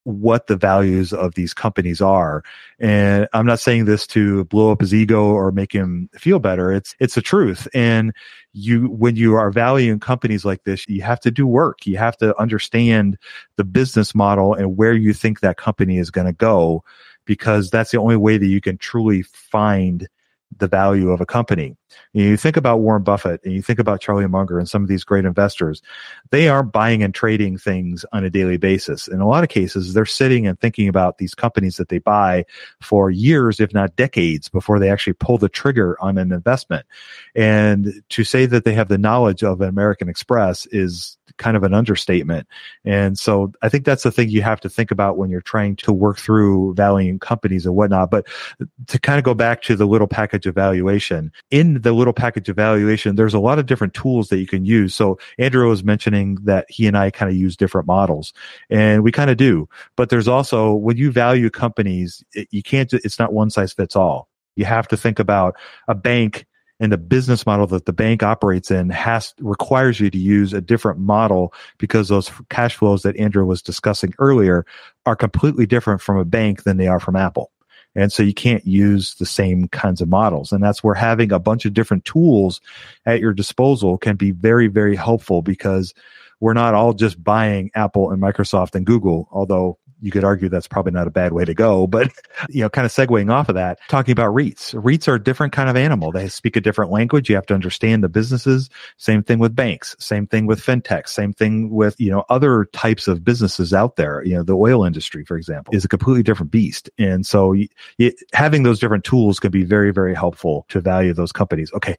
what 0.05 0.45
the 0.45 0.55
values 0.55 1.11
of 1.11 1.33
these 1.33 1.53
companies 1.53 1.99
are. 1.99 2.43
And 2.79 3.27
I'm 3.33 3.45
not 3.45 3.59
saying 3.59 3.85
this 3.85 4.05
to 4.07 4.45
blow 4.45 4.71
up 4.71 4.81
his 4.81 4.93
ego 4.93 5.25
or 5.25 5.51
make 5.51 5.73
him 5.73 6.09
feel 6.13 6.39
better. 6.39 6.71
It's, 6.71 6.95
it's 6.99 7.15
the 7.15 7.21
truth. 7.21 7.67
And 7.73 8.13
you, 8.53 8.85
when 8.85 9.15
you 9.15 9.33
are 9.33 9.51
valuing 9.51 9.99
companies 9.99 10.45
like 10.45 10.63
this, 10.63 10.87
you 10.87 11.01
have 11.01 11.19
to 11.21 11.31
do 11.31 11.47
work. 11.47 11.87
You 11.87 11.97
have 11.97 12.17
to 12.17 12.39
understand 12.39 13.17
the 13.57 13.63
business 13.63 14.13
model 14.13 14.53
and 14.53 14.77
where 14.77 14.93
you 14.93 15.11
think 15.11 15.39
that 15.39 15.57
company 15.57 15.97
is 15.97 16.11
going 16.11 16.27
to 16.27 16.33
go 16.33 16.83
because 17.25 17.71
that's 17.71 17.89
the 17.89 17.97
only 17.97 18.15
way 18.17 18.37
that 18.37 18.45
you 18.45 18.61
can 18.61 18.77
truly 18.77 19.23
find 19.23 20.07
the 20.57 20.67
value 20.67 21.09
of 21.11 21.21
a 21.21 21.25
company. 21.25 21.75
You 22.13 22.37
think 22.37 22.57
about 22.57 22.79
Warren 22.79 23.03
Buffett 23.03 23.41
and 23.43 23.53
you 23.53 23.61
think 23.61 23.79
about 23.79 24.01
Charlie 24.01 24.27
Munger 24.27 24.59
and 24.59 24.69
some 24.69 24.81
of 24.81 24.87
these 24.87 25.03
great 25.03 25.25
investors. 25.25 25.81
They 26.31 26.47
are 26.47 26.63
buying 26.63 27.03
and 27.03 27.13
trading 27.13 27.57
things 27.57 28.05
on 28.13 28.23
a 28.23 28.29
daily 28.29 28.57
basis. 28.57 29.07
In 29.07 29.19
a 29.21 29.27
lot 29.27 29.43
of 29.43 29.49
cases, 29.49 29.93
they're 29.93 30.05
sitting 30.05 30.47
and 30.47 30.59
thinking 30.59 30.87
about 30.87 31.17
these 31.17 31.35
companies 31.35 31.77
that 31.77 31.89
they 31.89 31.99
buy 31.99 32.45
for 32.81 33.11
years, 33.11 33.59
if 33.59 33.73
not 33.73 33.95
decades, 33.95 34.49
before 34.49 34.79
they 34.79 34.89
actually 34.89 35.13
pull 35.13 35.37
the 35.37 35.49
trigger 35.49 35.97
on 36.01 36.17
an 36.17 36.31
investment. 36.31 36.85
And 37.35 38.01
to 38.09 38.23
say 38.23 38.45
that 38.45 38.65
they 38.65 38.73
have 38.73 38.87
the 38.87 38.97
knowledge 38.97 39.43
of 39.43 39.61
an 39.61 39.69
American 39.69 40.09
Express 40.09 40.65
is 40.67 41.17
kind 41.37 41.57
of 41.57 41.63
an 41.63 41.73
understatement. 41.73 42.47
And 42.83 43.17
so 43.17 43.51
I 43.61 43.69
think 43.69 43.85
that's 43.85 44.03
the 44.03 44.11
thing 44.11 44.29
you 44.29 44.41
have 44.41 44.61
to 44.61 44.69
think 44.69 44.91
about 44.91 45.17
when 45.17 45.29
you're 45.29 45.41
trying 45.41 45.75
to 45.77 45.93
work 45.93 46.17
through 46.17 46.73
valuing 46.75 47.19
companies 47.19 47.65
and 47.65 47.75
whatnot. 47.75 48.11
But 48.11 48.27
to 48.87 48.99
kind 48.99 49.17
of 49.17 49.25
go 49.25 49.33
back 49.33 49.61
to 49.63 49.75
the 49.75 49.85
little 49.85 50.07
package 50.07 50.45
of 50.45 50.55
valuation, 50.55 51.31
in 51.51 51.81
the 51.81 51.93
little 51.93 52.13
package 52.13 52.49
of 52.49 52.55
valuation, 52.55 53.15
there's 53.15 53.33
a 53.33 53.39
lot 53.39 53.59
of 53.59 53.65
different 53.65 53.93
tools 53.93 54.29
that 54.29 54.37
you 54.37 54.47
can 54.47 54.65
use. 54.65 54.95
So 54.95 55.19
Andrew 55.37 55.69
was 55.69 55.83
mentioning 55.83 56.35
that 56.43 56.65
he 56.69 56.87
and 56.87 56.97
I 56.97 57.11
kind 57.11 57.29
of 57.29 57.37
use 57.37 57.55
different 57.55 57.87
models 57.87 58.33
and 58.69 59.03
we 59.03 59.11
kind 59.11 59.29
of 59.29 59.37
do, 59.37 59.67
but 59.95 60.09
there's 60.09 60.27
also 60.27 60.73
when 60.73 60.97
you 60.97 61.11
value 61.11 61.49
companies, 61.49 62.23
you 62.51 62.63
can't, 62.63 62.93
it's 62.93 63.19
not 63.19 63.33
one 63.33 63.49
size 63.49 63.73
fits 63.73 63.95
all. 63.95 64.29
You 64.55 64.65
have 64.65 64.87
to 64.89 64.97
think 64.97 65.19
about 65.19 65.55
a 65.87 65.95
bank 65.95 66.45
and 66.79 66.91
the 66.91 66.97
business 66.97 67.45
model 67.45 67.67
that 67.67 67.85
the 67.85 67.93
bank 67.93 68.21
operates 68.21 68.69
in 68.69 68.89
has 68.89 69.33
requires 69.39 69.99
you 69.99 70.09
to 70.09 70.17
use 70.17 70.53
a 70.53 70.61
different 70.61 70.99
model 70.99 71.53
because 71.77 72.09
those 72.09 72.31
cash 72.49 72.75
flows 72.75 73.03
that 73.03 73.17
Andrew 73.17 73.45
was 73.45 73.61
discussing 73.61 74.13
earlier 74.19 74.65
are 75.05 75.15
completely 75.15 75.65
different 75.65 76.01
from 76.01 76.17
a 76.17 76.25
bank 76.25 76.63
than 76.63 76.77
they 76.77 76.87
are 76.87 76.99
from 76.99 77.15
Apple. 77.15 77.51
And 77.95 78.11
so 78.11 78.23
you 78.23 78.33
can't 78.33 78.67
use 78.67 79.15
the 79.15 79.25
same 79.25 79.69
kinds 79.69 80.01
of 80.01 80.09
models. 80.09 80.51
And 80.51 80.61
that's 80.61 80.83
where 80.83 80.95
having 80.95 81.31
a 81.31 81.39
bunch 81.39 81.63
of 81.63 81.73
different 81.73 82.03
tools 82.03 82.59
at 83.05 83.21
your 83.21 83.33
disposal 83.33 83.97
can 83.97 84.17
be 84.17 84.31
very, 84.31 84.67
very 84.67 84.97
helpful 84.97 85.41
because 85.41 85.93
we're 86.41 86.53
not 86.53 86.73
all 86.73 86.93
just 86.93 87.23
buying 87.23 87.71
Apple 87.73 88.11
and 88.11 88.21
Microsoft 88.21 88.75
and 88.75 88.85
Google, 88.85 89.29
although 89.31 89.79
you 90.01 90.11
could 90.11 90.23
argue 90.23 90.49
that's 90.49 90.67
probably 90.67 90.91
not 90.91 91.07
a 91.07 91.11
bad 91.11 91.33
way 91.33 91.45
to 91.45 91.53
go, 91.53 91.87
but 91.87 92.11
you 92.49 92.61
know, 92.61 92.69
kind 92.69 92.85
of 92.85 92.91
segueing 92.91 93.31
off 93.31 93.49
of 93.49 93.55
that, 93.55 93.79
talking 93.87 94.11
about 94.11 94.33
REITs. 94.33 94.73
REITs 94.81 95.07
are 95.07 95.15
a 95.15 95.23
different 95.23 95.53
kind 95.53 95.69
of 95.69 95.75
animal. 95.75 96.11
They 96.11 96.27
speak 96.27 96.55
a 96.55 96.61
different 96.61 96.91
language. 96.91 97.29
You 97.29 97.35
have 97.35 97.45
to 97.47 97.53
understand 97.53 98.03
the 98.03 98.09
businesses. 98.09 98.69
Same 98.97 99.23
thing 99.23 99.39
with 99.39 99.55
banks. 99.55 99.95
Same 99.99 100.27
thing 100.27 100.45
with 100.45 100.61
fintech. 100.61 101.07
Same 101.07 101.33
thing 101.33 101.69
with, 101.69 101.99
you 101.99 102.11
know, 102.11 102.25
other 102.29 102.65
types 102.73 103.07
of 103.07 103.23
businesses 103.23 103.73
out 103.73 103.95
there. 103.95 104.23
You 104.23 104.35
know, 104.35 104.43
the 104.43 104.57
oil 104.57 104.83
industry, 104.83 105.23
for 105.25 105.37
example, 105.37 105.75
is 105.75 105.85
a 105.85 105.89
completely 105.89 106.23
different 106.23 106.51
beast. 106.51 106.89
And 106.97 107.25
so 107.25 107.53
you, 107.53 107.67
having 108.33 108.63
those 108.63 108.79
different 108.79 109.03
tools 109.03 109.39
can 109.39 109.51
be 109.51 109.63
very, 109.63 109.91
very 109.91 110.15
helpful 110.15 110.65
to 110.69 110.79
value 110.79 111.13
those 111.13 111.31
companies. 111.31 111.71
Okay. 111.73 111.95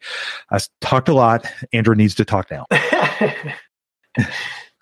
I 0.51 0.59
talked 0.81 1.09
a 1.09 1.15
lot. 1.15 1.47
Andrew 1.73 1.95
needs 1.95 2.15
to 2.17 2.25
talk 2.25 2.51
now. 2.51 2.67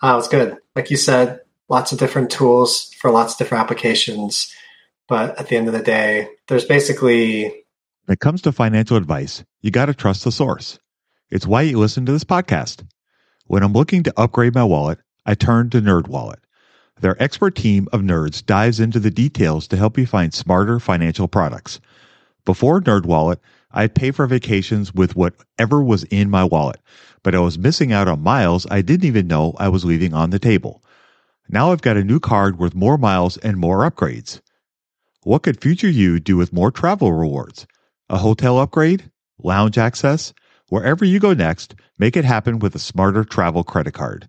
Uh, 0.01 0.13
was 0.15 0.27
good. 0.27 0.57
Like 0.75 0.91
you 0.91 0.97
said, 0.97 1.39
lots 1.69 1.91
of 1.91 1.99
different 1.99 2.29
tools 2.29 2.93
for 2.99 3.11
lots 3.11 3.33
of 3.33 3.39
different 3.39 3.63
applications. 3.63 4.53
But 5.07 5.39
at 5.39 5.47
the 5.47 5.57
end 5.57 5.67
of 5.67 5.73
the 5.73 5.83
day, 5.83 6.29
there's 6.47 6.65
basically. 6.65 7.43
When 8.05 8.13
it 8.13 8.19
comes 8.19 8.41
to 8.43 8.51
financial 8.51 8.97
advice, 8.97 9.43
you 9.61 9.71
got 9.71 9.87
to 9.87 9.93
trust 9.93 10.23
the 10.23 10.31
source. 10.31 10.79
It's 11.29 11.47
why 11.47 11.63
you 11.63 11.79
listen 11.79 12.05
to 12.05 12.11
this 12.11 12.23
podcast. 12.23 12.85
When 13.47 13.63
I'm 13.63 13.73
looking 13.73 14.03
to 14.03 14.13
upgrade 14.17 14.55
my 14.55 14.63
wallet, 14.63 14.99
I 15.25 15.33
turn 15.35 15.69
to 15.71 15.81
NerdWallet. 15.81 16.37
Their 17.01 17.21
expert 17.21 17.55
team 17.55 17.87
of 17.91 18.01
nerds 18.01 18.45
dives 18.45 18.79
into 18.79 18.99
the 18.99 19.11
details 19.11 19.67
to 19.67 19.77
help 19.77 19.97
you 19.97 20.05
find 20.05 20.33
smarter 20.33 20.79
financial 20.79 21.27
products. 21.27 21.79
Before 22.45 22.79
NerdWallet, 22.79 23.37
I'd 23.71 23.95
pay 23.95 24.11
for 24.11 24.25
vacations 24.27 24.93
with 24.93 25.15
whatever 25.15 25.83
was 25.83 26.03
in 26.05 26.29
my 26.29 26.43
wallet, 26.43 26.79
but 27.23 27.35
I 27.35 27.39
was 27.39 27.57
missing 27.57 27.91
out 27.91 28.07
on 28.07 28.21
miles 28.21 28.65
I 28.71 28.81
didn't 28.81 29.05
even 29.05 29.27
know 29.27 29.55
I 29.57 29.67
was 29.67 29.83
leaving 29.83 30.13
on 30.13 30.29
the 30.29 30.39
table. 30.39 30.81
Now 31.47 31.71
I've 31.71 31.81
got 31.81 31.97
a 31.97 32.03
new 32.03 32.19
card 32.19 32.57
worth 32.57 32.73
more 32.73 32.97
miles 32.97 33.37
and 33.37 33.57
more 33.57 33.89
upgrades. 33.89 34.41
What 35.23 35.43
could 35.43 35.61
future 35.61 35.89
you 35.89 36.19
do 36.19 36.37
with 36.37 36.53
more 36.53 36.71
travel 36.71 37.13
rewards? 37.13 37.67
A 38.09 38.17
hotel 38.17 38.57
upgrade? 38.57 39.11
Lounge 39.37 39.77
access? 39.77 40.33
Wherever 40.69 41.05
you 41.05 41.19
go 41.19 41.33
next, 41.33 41.75
make 41.99 42.17
it 42.17 42.25
happen 42.25 42.57
with 42.57 42.73
a 42.73 42.79
smarter 42.79 43.23
travel 43.23 43.63
credit 43.63 43.93
card. 43.93 44.27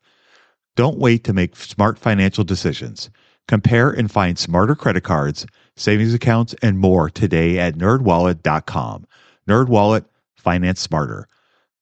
Don't 0.76 0.98
wait 0.98 1.24
to 1.24 1.32
make 1.32 1.56
smart 1.56 1.98
financial 1.98 2.44
decisions. 2.44 3.08
Compare 3.48 3.90
and 3.90 4.10
find 4.10 4.38
smarter 4.38 4.74
credit 4.74 5.04
cards, 5.04 5.46
savings 5.74 6.12
accounts, 6.12 6.54
and 6.60 6.78
more 6.78 7.08
today 7.08 7.58
at 7.58 7.76
nerdwallet.com. 7.76 9.06
Nerdwallet, 9.48 10.04
finance 10.34 10.80
smarter. 10.80 11.26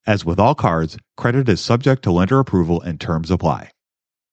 As 0.06 0.24
with 0.24 0.38
all 0.38 0.54
cards, 0.54 0.96
credit 1.16 1.48
is 1.48 1.60
subject 1.60 2.04
to 2.04 2.12
lender 2.12 2.38
approval 2.38 2.80
and 2.82 3.00
terms 3.00 3.32
apply. 3.32 3.70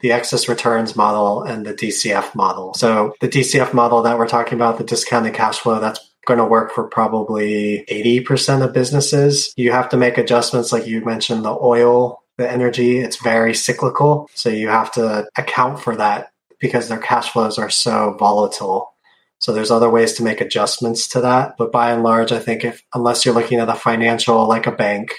The 0.00 0.12
excess 0.12 0.48
returns 0.48 0.94
model 0.94 1.42
and 1.42 1.64
the 1.64 1.74
DCF 1.74 2.34
model. 2.34 2.74
So 2.74 3.14
the 3.20 3.28
DCF 3.28 3.72
model 3.72 4.02
that 4.02 4.18
we're 4.18 4.28
talking 4.28 4.54
about, 4.54 4.78
the 4.78 4.84
discounted 4.84 5.34
cash 5.34 5.58
flow, 5.58 5.80
that's 5.80 6.00
going 6.26 6.38
to 6.38 6.44
work 6.44 6.72
for 6.72 6.84
probably 6.88 7.84
80% 7.88 8.62
of 8.62 8.74
businesses. 8.74 9.54
You 9.56 9.72
have 9.72 9.88
to 9.90 9.96
make 9.96 10.18
adjustments 10.18 10.72
like 10.72 10.86
you 10.86 11.04
mentioned 11.04 11.44
the 11.44 11.56
oil, 11.56 12.22
the 12.36 12.50
energy, 12.50 12.98
it's 12.98 13.22
very 13.22 13.54
cyclical. 13.54 14.28
So 14.34 14.50
you 14.50 14.68
have 14.68 14.92
to 14.92 15.28
account 15.36 15.80
for 15.80 15.96
that 15.96 16.32
because 16.60 16.88
their 16.88 16.98
cash 16.98 17.30
flows 17.30 17.58
are 17.58 17.70
so 17.70 18.16
volatile. 18.18 18.92
So 19.38 19.52
there's 19.52 19.70
other 19.70 19.90
ways 19.90 20.14
to 20.14 20.22
make 20.22 20.40
adjustments 20.40 21.08
to 21.08 21.20
that, 21.20 21.56
but 21.56 21.70
by 21.70 21.92
and 21.92 22.02
large 22.02 22.32
I 22.32 22.38
think 22.38 22.64
if 22.64 22.82
unless 22.94 23.24
you're 23.24 23.34
looking 23.34 23.60
at 23.60 23.68
a 23.68 23.74
financial 23.74 24.46
like 24.48 24.66
a 24.66 24.72
bank 24.72 25.14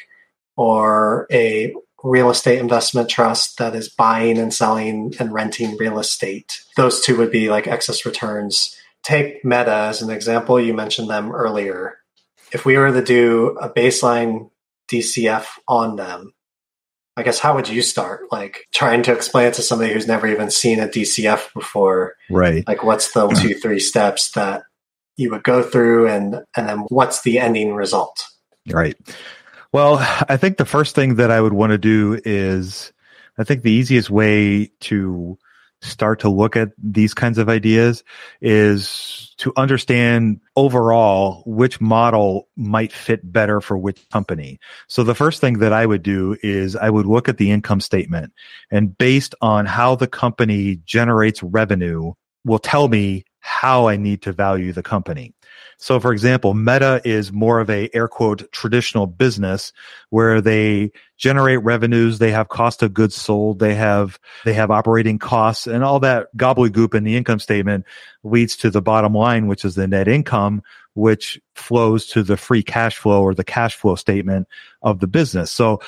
or 0.56 1.28
a 1.32 1.74
real 2.08 2.30
estate 2.30 2.60
investment 2.60 3.10
trust 3.10 3.58
that 3.58 3.76
is 3.76 3.90
buying 3.90 4.38
and 4.38 4.54
selling 4.54 5.14
and 5.20 5.34
renting 5.34 5.78
real 5.78 6.00
estate. 6.00 6.62
Those 6.76 7.02
two 7.02 7.18
would 7.18 7.32
be 7.32 7.50
like 7.50 7.68
excess 7.68 8.06
returns. 8.06 8.76
Take 9.04 9.44
Meta 9.44 9.74
as 9.74 10.02
an 10.02 10.10
example. 10.10 10.60
You 10.60 10.74
mentioned 10.74 11.10
them 11.10 11.32
earlier. 11.32 11.98
If 12.52 12.66
we 12.66 12.78
were 12.78 12.92
to 12.92 13.04
do 13.04 13.58
a 13.62 13.70
baseline 13.70 14.50
DCF 14.90 15.46
on 15.68 15.98
them, 15.98 16.34
I 17.18 17.24
guess 17.24 17.40
how 17.40 17.56
would 17.56 17.68
you 17.68 17.82
start? 17.82 18.32
Like 18.32 18.68
trying 18.74 19.04
to 19.04 19.14
explain 19.14 19.48
it 19.48 19.56
to 19.56 19.62
somebody 19.62 19.92
who's 19.92 20.08
never 20.08 20.28
even 20.28 20.52
seen 20.52 20.80
a 20.80 20.88
DCF 20.88 21.54
before. 21.54 22.16
Right. 22.30 22.66
Like 22.68 22.84
what's 22.84 23.12
the 23.12 23.28
two, 23.30 23.54
three 23.62 23.80
steps 23.80 24.32
that 24.32 24.64
you 25.18 25.32
would 25.32 25.44
go 25.44 25.64
through 25.64 26.08
and 26.08 26.44
and 26.56 26.70
then 26.70 26.80
what's 26.90 27.24
the 27.24 27.40
ending 27.40 27.74
result? 27.74 28.24
Right. 28.70 28.96
Well, 29.74 29.98
I 30.30 30.38
think 30.38 30.58
the 30.58 30.66
first 30.66 30.96
thing 30.96 31.16
that 31.16 31.32
I 31.32 31.42
would 31.42 31.54
want 31.54 31.72
to 31.72 31.78
do 31.78 32.20
is 32.24 32.94
I 33.38 33.44
think 33.44 33.62
the 33.62 33.72
easiest 33.72 34.10
way 34.10 34.72
to 34.82 35.38
start 35.82 36.20
to 36.20 36.30
look 36.30 36.56
at 36.56 36.72
these 36.82 37.14
kinds 37.14 37.38
of 37.38 37.50
ideas 37.50 38.04
is 38.42 39.34
to 39.38 39.54
understand 39.56 40.40
overall 40.56 41.44
which 41.46 41.80
model 41.80 42.48
might 42.56 42.92
fit 42.92 43.32
better 43.32 43.62
for 43.62 43.78
which 43.78 44.08
company. 44.10 44.60
So 44.88 45.04
the 45.04 45.14
first 45.14 45.40
thing 45.40 45.60
that 45.60 45.74
I 45.74 45.86
would 45.86 46.02
do 46.02 46.36
is 46.42 46.76
I 46.76 46.90
would 46.90 47.06
look 47.06 47.30
at 47.30 47.38
the 47.38 47.52
income 47.52 47.82
statement 47.82 48.34
and 48.72 48.98
based 48.98 49.36
on 49.42 49.68
how 49.68 49.96
the 49.96 50.08
company 50.08 50.78
generates 50.86 51.44
revenue 51.44 52.14
will 52.44 52.60
tell 52.60 52.88
me 52.88 53.24
how 53.40 53.88
I 53.88 53.98
need 53.98 54.24
to 54.24 54.32
value 54.32 54.74
the 54.74 54.84
company. 54.84 55.34
So 55.78 56.00
for 56.00 56.12
example, 56.12 56.54
Meta 56.56 57.02
is 57.06 57.32
more 57.32 57.60
of 57.60 57.70
a 57.70 57.90
air 57.94 58.08
quote 58.08 58.52
traditional 58.52 59.06
business 59.06 59.72
where 60.10 60.42
they 60.42 60.92
generate 61.18 61.62
revenues, 61.64 62.18
they 62.18 62.32
have 62.32 62.50
cost 62.50 62.82
of 62.82 62.94
goods 62.94 63.16
sold, 63.16 63.60
they 63.60 63.76
have 63.76 64.20
they 64.44 64.54
have 64.54 64.72
operating 64.72 65.20
costs 65.20 65.68
and 65.68 65.84
all 65.84 66.00
that 66.00 66.36
gobbledygook 66.36 66.96
in 66.96 67.04
the 67.04 67.16
income 67.16 67.40
statement 67.40 67.86
leads 68.24 68.56
to 68.58 68.72
the 68.72 68.82
bottom 68.82 69.14
line, 69.14 69.48
which 69.48 69.64
is 69.64 69.76
the 69.76 69.88
net 69.88 70.08
income, 70.08 70.64
which 70.96 71.40
flows 71.54 72.08
to 72.08 72.24
the 72.24 72.38
free 72.38 72.64
cash 72.64 72.98
flow 72.98 73.22
or 73.22 73.36
the 73.36 73.44
cash 73.44 73.76
flow 73.76 73.96
statement 73.96 74.48
of 74.82 75.00
the 75.00 75.08
business. 75.08 75.52
So 75.52 75.80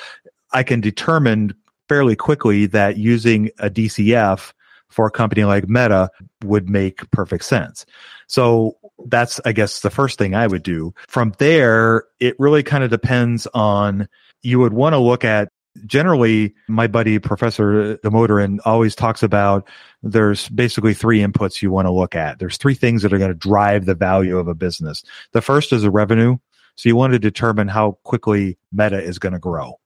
I 0.52 0.62
can 0.62 0.80
determine 0.80 1.54
fairly 1.88 2.14
quickly 2.14 2.66
that 2.66 2.96
using 2.96 3.50
a 3.58 3.68
DCF 3.68 4.52
for 4.88 5.06
a 5.06 5.10
company 5.10 5.44
like 5.44 5.68
Meta 5.68 6.10
would 6.44 6.68
make 6.68 7.10
perfect 7.10 7.44
sense. 7.44 7.86
So 8.26 8.76
that's, 9.06 9.40
I 9.44 9.52
guess, 9.52 9.80
the 9.80 9.90
first 9.90 10.18
thing 10.18 10.34
I 10.34 10.46
would 10.46 10.62
do. 10.62 10.94
From 11.08 11.34
there, 11.38 12.04
it 12.18 12.36
really 12.38 12.62
kind 12.62 12.84
of 12.84 12.90
depends 12.90 13.46
on, 13.54 14.08
you 14.42 14.58
would 14.58 14.72
want 14.72 14.94
to 14.94 14.98
look 14.98 15.24
at 15.24 15.50
generally 15.86 16.54
my 16.68 16.86
buddy 16.86 17.18
professor 17.18 17.96
damodaran 17.98 18.58
always 18.64 18.94
talks 18.94 19.22
about 19.22 19.68
there's 20.02 20.48
basically 20.48 20.94
three 20.94 21.20
inputs 21.20 21.62
you 21.62 21.70
want 21.70 21.86
to 21.86 21.92
look 21.92 22.16
at. 22.16 22.38
There's 22.38 22.56
three 22.56 22.74
things 22.74 23.02
that 23.02 23.12
are 23.12 23.18
going 23.18 23.30
to 23.30 23.34
drive 23.34 23.86
the 23.86 23.94
value 23.94 24.38
of 24.38 24.48
a 24.48 24.54
business. 24.54 25.02
The 25.32 25.42
first 25.42 25.72
is 25.72 25.82
the 25.82 25.90
revenue. 25.90 26.36
So 26.76 26.88
you 26.88 26.96
want 26.96 27.12
to 27.12 27.18
determine 27.18 27.68
how 27.68 27.98
quickly 28.04 28.58
meta 28.72 29.02
is 29.02 29.18
going 29.18 29.32
to 29.32 29.38
grow 29.38 29.79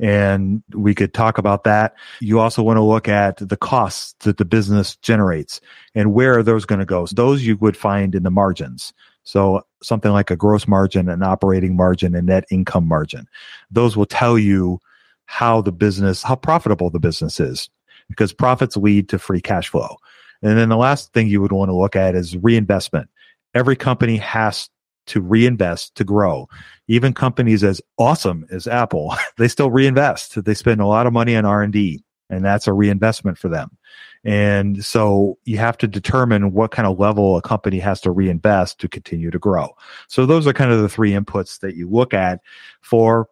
and 0.00 0.62
we 0.74 0.94
could 0.94 1.12
talk 1.12 1.38
about 1.38 1.64
that. 1.64 1.94
You 2.20 2.40
also 2.40 2.62
want 2.62 2.78
to 2.78 2.82
look 2.82 3.06
at 3.06 3.36
the 3.36 3.56
costs 3.56 4.14
that 4.20 4.38
the 4.38 4.44
business 4.44 4.96
generates 4.96 5.60
and 5.94 6.14
where 6.14 6.38
are 6.38 6.42
those 6.42 6.64
going 6.64 6.78
to 6.78 6.86
go. 6.86 7.06
So 7.06 7.14
those 7.14 7.44
you 7.44 7.56
would 7.58 7.76
find 7.76 8.14
in 8.14 8.22
the 8.22 8.30
margins. 8.30 8.92
So 9.24 9.64
something 9.82 10.12
like 10.12 10.30
a 10.30 10.36
gross 10.36 10.66
margin, 10.66 11.08
an 11.08 11.22
operating 11.22 11.76
margin, 11.76 12.14
and 12.14 12.26
net 12.26 12.44
income 12.50 12.88
margin. 12.88 13.28
Those 13.70 13.96
will 13.96 14.06
tell 14.06 14.38
you 14.38 14.80
how 15.26 15.60
the 15.60 15.72
business, 15.72 16.22
how 16.22 16.34
profitable 16.34 16.90
the 16.90 16.98
business 16.98 17.38
is 17.38 17.68
because 18.08 18.32
profits 18.32 18.76
lead 18.76 19.08
to 19.10 19.18
free 19.18 19.40
cash 19.40 19.68
flow. 19.68 19.96
And 20.42 20.56
then 20.56 20.70
the 20.70 20.76
last 20.76 21.12
thing 21.12 21.28
you 21.28 21.42
would 21.42 21.52
want 21.52 21.68
to 21.68 21.76
look 21.76 21.94
at 21.94 22.14
is 22.14 22.36
reinvestment. 22.38 23.10
Every 23.54 23.76
company 23.76 24.16
has 24.16 24.70
to 25.06 25.20
reinvest 25.20 25.94
to 25.96 26.04
grow. 26.04 26.48
Even 26.88 27.12
companies 27.12 27.64
as 27.64 27.80
awesome 27.98 28.46
as 28.50 28.66
Apple, 28.66 29.14
they 29.38 29.48
still 29.48 29.70
reinvest. 29.70 30.44
They 30.44 30.54
spend 30.54 30.80
a 30.80 30.86
lot 30.86 31.06
of 31.06 31.12
money 31.12 31.36
on 31.36 31.44
R&D 31.44 32.02
and 32.30 32.44
that's 32.44 32.66
a 32.66 32.72
reinvestment 32.72 33.36
for 33.36 33.48
them. 33.48 33.76
And 34.24 34.84
so 34.84 35.38
you 35.44 35.58
have 35.58 35.76
to 35.78 35.88
determine 35.88 36.52
what 36.52 36.70
kind 36.70 36.86
of 36.86 36.98
level 36.98 37.36
a 37.36 37.42
company 37.42 37.78
has 37.80 38.00
to 38.02 38.10
reinvest 38.10 38.78
to 38.80 38.88
continue 38.88 39.30
to 39.30 39.38
grow. 39.38 39.70
So 40.08 40.26
those 40.26 40.46
are 40.46 40.52
kind 40.52 40.70
of 40.70 40.80
the 40.80 40.88
three 40.88 41.12
inputs 41.12 41.60
that 41.60 41.74
you 41.74 41.88
look 41.88 42.14
at 42.14 42.40
for 42.80 43.28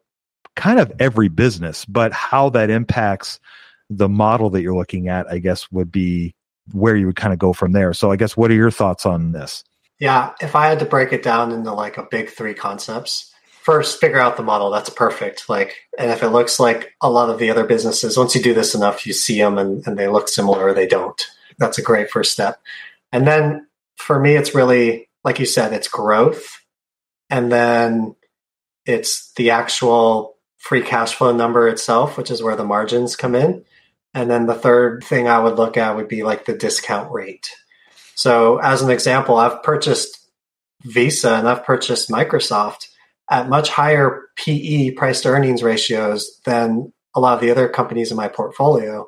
kind 0.56 0.80
of 0.80 0.92
every 0.98 1.28
business, 1.28 1.84
but 1.84 2.12
how 2.12 2.50
that 2.50 2.70
impacts 2.70 3.38
the 3.90 4.08
model 4.08 4.50
that 4.50 4.62
you're 4.62 4.76
looking 4.76 5.08
at, 5.08 5.26
I 5.30 5.38
guess 5.38 5.70
would 5.70 5.92
be 5.92 6.34
where 6.72 6.96
you 6.96 7.06
would 7.06 7.16
kind 7.16 7.32
of 7.32 7.38
go 7.38 7.52
from 7.52 7.72
there. 7.72 7.92
So 7.94 8.10
I 8.10 8.16
guess 8.16 8.36
what 8.36 8.50
are 8.50 8.54
your 8.54 8.70
thoughts 8.70 9.06
on 9.06 9.32
this? 9.32 9.64
Yeah, 9.98 10.32
if 10.40 10.54
I 10.54 10.68
had 10.68 10.78
to 10.78 10.84
break 10.84 11.12
it 11.12 11.22
down 11.22 11.52
into 11.52 11.72
like 11.72 11.98
a 11.98 12.06
big 12.08 12.30
three 12.30 12.54
concepts, 12.54 13.32
first 13.68 14.00
figure 14.00 14.20
out 14.20 14.36
the 14.36 14.42
model. 14.42 14.70
That's 14.70 14.90
perfect. 14.90 15.48
Like, 15.48 15.76
and 15.98 16.10
if 16.10 16.22
it 16.22 16.30
looks 16.30 16.58
like 16.58 16.94
a 17.02 17.10
lot 17.10 17.30
of 17.30 17.38
the 17.38 17.50
other 17.50 17.64
businesses, 17.64 18.16
once 18.16 18.34
you 18.34 18.42
do 18.42 18.54
this 18.54 18.74
enough, 18.74 19.06
you 19.06 19.12
see 19.12 19.38
them 19.38 19.58
and, 19.58 19.86
and 19.86 19.98
they 19.98 20.08
look 20.08 20.28
similar 20.28 20.68
or 20.68 20.72
they 20.72 20.86
don't. 20.86 21.22
That's 21.58 21.78
a 21.78 21.82
great 21.82 22.10
first 22.10 22.32
step. 22.32 22.60
And 23.12 23.26
then 23.26 23.66
for 23.96 24.18
me, 24.18 24.36
it's 24.36 24.54
really, 24.54 25.08
like 25.24 25.38
you 25.38 25.46
said, 25.46 25.72
it's 25.72 25.88
growth. 25.88 26.64
And 27.28 27.52
then 27.52 28.14
it's 28.86 29.32
the 29.34 29.50
actual 29.50 30.36
free 30.56 30.82
cash 30.82 31.14
flow 31.14 31.36
number 31.36 31.68
itself, 31.68 32.16
which 32.16 32.30
is 32.30 32.42
where 32.42 32.56
the 32.56 32.64
margins 32.64 33.16
come 33.16 33.34
in. 33.34 33.64
And 34.14 34.30
then 34.30 34.46
the 34.46 34.54
third 34.54 35.04
thing 35.04 35.28
I 35.28 35.40
would 35.40 35.56
look 35.56 35.76
at 35.76 35.96
would 35.96 36.08
be 36.08 36.22
like 36.22 36.46
the 36.46 36.56
discount 36.56 37.12
rate. 37.12 37.50
So, 38.18 38.58
as 38.58 38.82
an 38.82 38.90
example, 38.90 39.36
I've 39.36 39.62
purchased 39.62 40.18
Visa 40.82 41.36
and 41.36 41.48
I've 41.48 41.64
purchased 41.64 42.10
Microsoft 42.10 42.88
at 43.30 43.48
much 43.48 43.68
higher 43.68 44.22
PE 44.34 44.90
price 44.90 45.20
to 45.20 45.28
earnings 45.28 45.62
ratios 45.62 46.40
than 46.44 46.92
a 47.14 47.20
lot 47.20 47.34
of 47.34 47.40
the 47.40 47.52
other 47.52 47.68
companies 47.68 48.10
in 48.10 48.16
my 48.16 48.26
portfolio. 48.26 49.06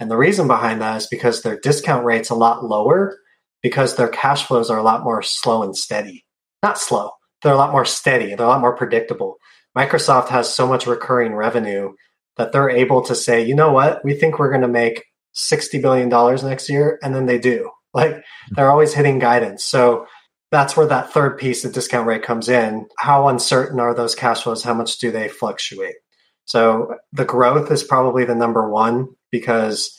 And 0.00 0.10
the 0.10 0.16
reason 0.16 0.46
behind 0.46 0.80
that 0.80 0.96
is 0.96 1.06
because 1.06 1.42
their 1.42 1.60
discount 1.60 2.06
rate's 2.06 2.30
a 2.30 2.34
lot 2.34 2.64
lower 2.64 3.18
because 3.60 3.96
their 3.96 4.08
cash 4.08 4.46
flows 4.46 4.70
are 4.70 4.78
a 4.78 4.82
lot 4.82 5.04
more 5.04 5.20
slow 5.20 5.62
and 5.62 5.76
steady. 5.76 6.24
Not 6.62 6.78
slow, 6.78 7.10
they're 7.42 7.52
a 7.52 7.58
lot 7.58 7.72
more 7.72 7.84
steady, 7.84 8.34
they're 8.34 8.46
a 8.46 8.48
lot 8.48 8.62
more 8.62 8.74
predictable. 8.74 9.36
Microsoft 9.76 10.28
has 10.28 10.50
so 10.52 10.66
much 10.66 10.86
recurring 10.86 11.34
revenue 11.34 11.92
that 12.38 12.52
they're 12.52 12.70
able 12.70 13.02
to 13.02 13.14
say, 13.14 13.44
you 13.44 13.54
know 13.54 13.72
what, 13.72 14.02
we 14.02 14.14
think 14.14 14.38
we're 14.38 14.48
going 14.48 14.62
to 14.62 14.66
make 14.68 15.04
$60 15.34 15.82
billion 15.82 16.08
next 16.48 16.70
year. 16.70 16.98
And 17.02 17.14
then 17.14 17.26
they 17.26 17.38
do. 17.38 17.70
Like 17.96 18.22
they're 18.50 18.70
always 18.70 18.94
hitting 18.94 19.18
guidance. 19.18 19.64
So 19.64 20.06
that's 20.52 20.76
where 20.76 20.86
that 20.86 21.12
third 21.12 21.38
piece, 21.38 21.62
the 21.62 21.70
discount 21.70 22.06
rate, 22.06 22.22
comes 22.22 22.48
in. 22.48 22.86
How 22.98 23.28
uncertain 23.28 23.80
are 23.80 23.94
those 23.94 24.14
cash 24.14 24.42
flows? 24.42 24.62
How 24.62 24.74
much 24.74 24.98
do 24.98 25.10
they 25.10 25.28
fluctuate? 25.28 25.96
So 26.44 26.96
the 27.12 27.24
growth 27.24 27.70
is 27.72 27.82
probably 27.82 28.24
the 28.24 28.34
number 28.34 28.70
one 28.70 29.08
because 29.32 29.98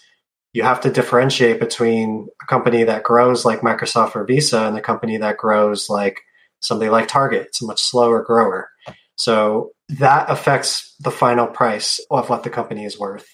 you 0.54 0.64
have 0.64 0.82
to 0.82 0.92
differentiate 0.92 1.60
between 1.60 2.28
a 2.42 2.46
company 2.46 2.84
that 2.86 3.04
grows 3.04 3.44
like 3.44 3.62
Microsoft 3.62 4.16
or 4.16 4.26
Visa 4.26 4.62
and 4.62 4.78
a 4.78 4.82
company 4.82 5.18
that 5.18 5.38
grows 5.38 5.90
like 5.90 6.22
somebody 6.62 6.90
like 6.90 7.08
Target. 7.08 7.48
It's 7.48 7.62
a 7.62 7.66
much 7.66 7.82
slower 7.82 8.24
grower. 8.24 8.70
So 9.16 9.72
that 9.90 10.30
affects 10.30 10.96
the 11.00 11.12
final 11.12 11.48
price 11.48 12.00
of 12.10 12.30
what 12.30 12.44
the 12.44 12.50
company 12.50 12.86
is 12.86 12.98
worth. 12.98 13.28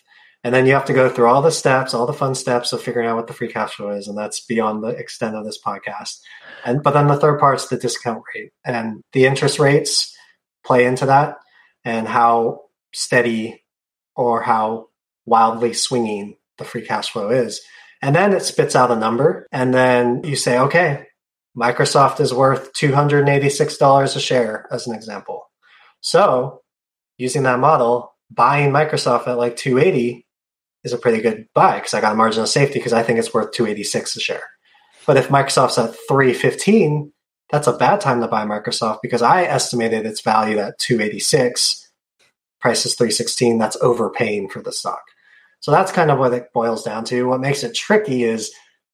And 0.44 0.54
then 0.54 0.66
you 0.66 0.74
have 0.74 0.86
to 0.86 0.94
go 0.94 1.10
through 1.10 1.28
all 1.28 1.42
the 1.42 1.52
steps, 1.52 1.94
all 1.94 2.06
the 2.06 2.14
fun 2.14 2.36
steps 2.36 2.74
of 2.74 2.82
figuring 2.82 3.08
out 3.08 3.16
what 3.16 3.28
the 3.28 3.34
free 3.34 3.52
cash 3.52 3.76
flow 3.76 3.92
is. 3.92 4.08
And 4.08 4.18
that's 4.18 4.46
beyond 4.46 4.84
the 4.84 4.90
extent 4.90 5.36
of 5.36 5.46
this 5.46 5.60
podcast. 5.66 6.20
And, 6.66 6.84
but 6.84 6.92
then 6.92 7.08
the 7.08 7.16
third 7.16 7.40
part 7.40 7.60
is 7.60 7.70
the 7.70 7.78
discount 7.78 8.24
rate 8.36 8.52
and 8.66 9.02
the 9.14 9.26
interest 9.26 9.58
rates 9.58 10.16
play 10.66 10.86
into 10.86 11.06
that 11.06 11.38
and 11.86 12.08
how 12.08 12.64
steady 12.94 13.64
or 14.16 14.42
how 14.42 14.90
wildly 15.26 15.74
swinging 15.74 16.36
the 16.58 16.66
free 16.66 16.86
cash 16.86 17.12
flow 17.12 17.30
is. 17.30 17.62
And 18.02 18.14
then 18.14 18.34
it 18.34 18.44
spits 18.44 18.76
out 18.76 18.92
a 18.92 18.98
number. 18.98 19.48
And 19.52 19.74
then 19.74 20.24
you 20.26 20.36
say, 20.36 20.60
okay, 20.60 21.08
Microsoft 21.58 22.20
is 22.20 22.34
worth 22.34 22.74
$286 22.74 24.16
a 24.16 24.20
share, 24.20 24.68
as 24.72 24.88
an 24.88 24.96
example. 24.96 25.50
So 26.02 26.64
using 27.18 27.44
that 27.44 27.60
model, 27.60 28.14
buying 28.30 28.72
Microsoft 28.72 29.28
at 29.28 29.38
like 29.38 29.56
280 29.56 30.23
is 30.84 30.94
a 30.94 30.98
pretty 30.98 31.22
good 31.22 31.48
buy 31.54 31.76
because 31.76 31.94
I 31.94 32.02
got 32.02 32.14
a 32.14 32.16
margin 32.16 32.42
of 32.42 32.50
safety 32.50 32.80
because 32.80 32.94
I 32.94 33.04
think 33.04 33.20
it's 33.20 33.34
worth 33.34 33.52
286 33.52 34.16
a 34.16 34.20
share. 34.20 34.44
But 35.06 35.18
if 35.18 35.30
Microsoft's 35.30 35.78
at 35.78 35.96
315, 36.08 37.12
that's 37.50 37.68
a 37.68 37.74
bad 37.74 38.02
time 38.02 38.22
to 38.22 38.28
buy 38.28 38.46
Microsoft 38.46 39.00
because 39.02 39.22
I 39.22 39.44
estimated 39.44 40.06
its 40.06 40.22
value 40.22 40.58
at 40.58 40.80
286. 40.80 41.92
Price 42.60 42.86
is 42.86 42.96
316. 42.96 43.58
That's 43.58 43.78
overpaying 43.82 44.50
for 44.50 44.62
the 44.62 44.72
stock. 44.72 45.04
So 45.60 45.72
that's 45.72 45.92
kind 45.92 46.12
of 46.12 46.20
what 46.20 46.34
it 46.34 46.52
boils 46.54 46.84
down 46.84 47.06
to. 47.06 47.28
What 47.28 47.42
makes 47.42 47.64
it 47.64 47.74
tricky 47.74 48.24
is 48.24 48.52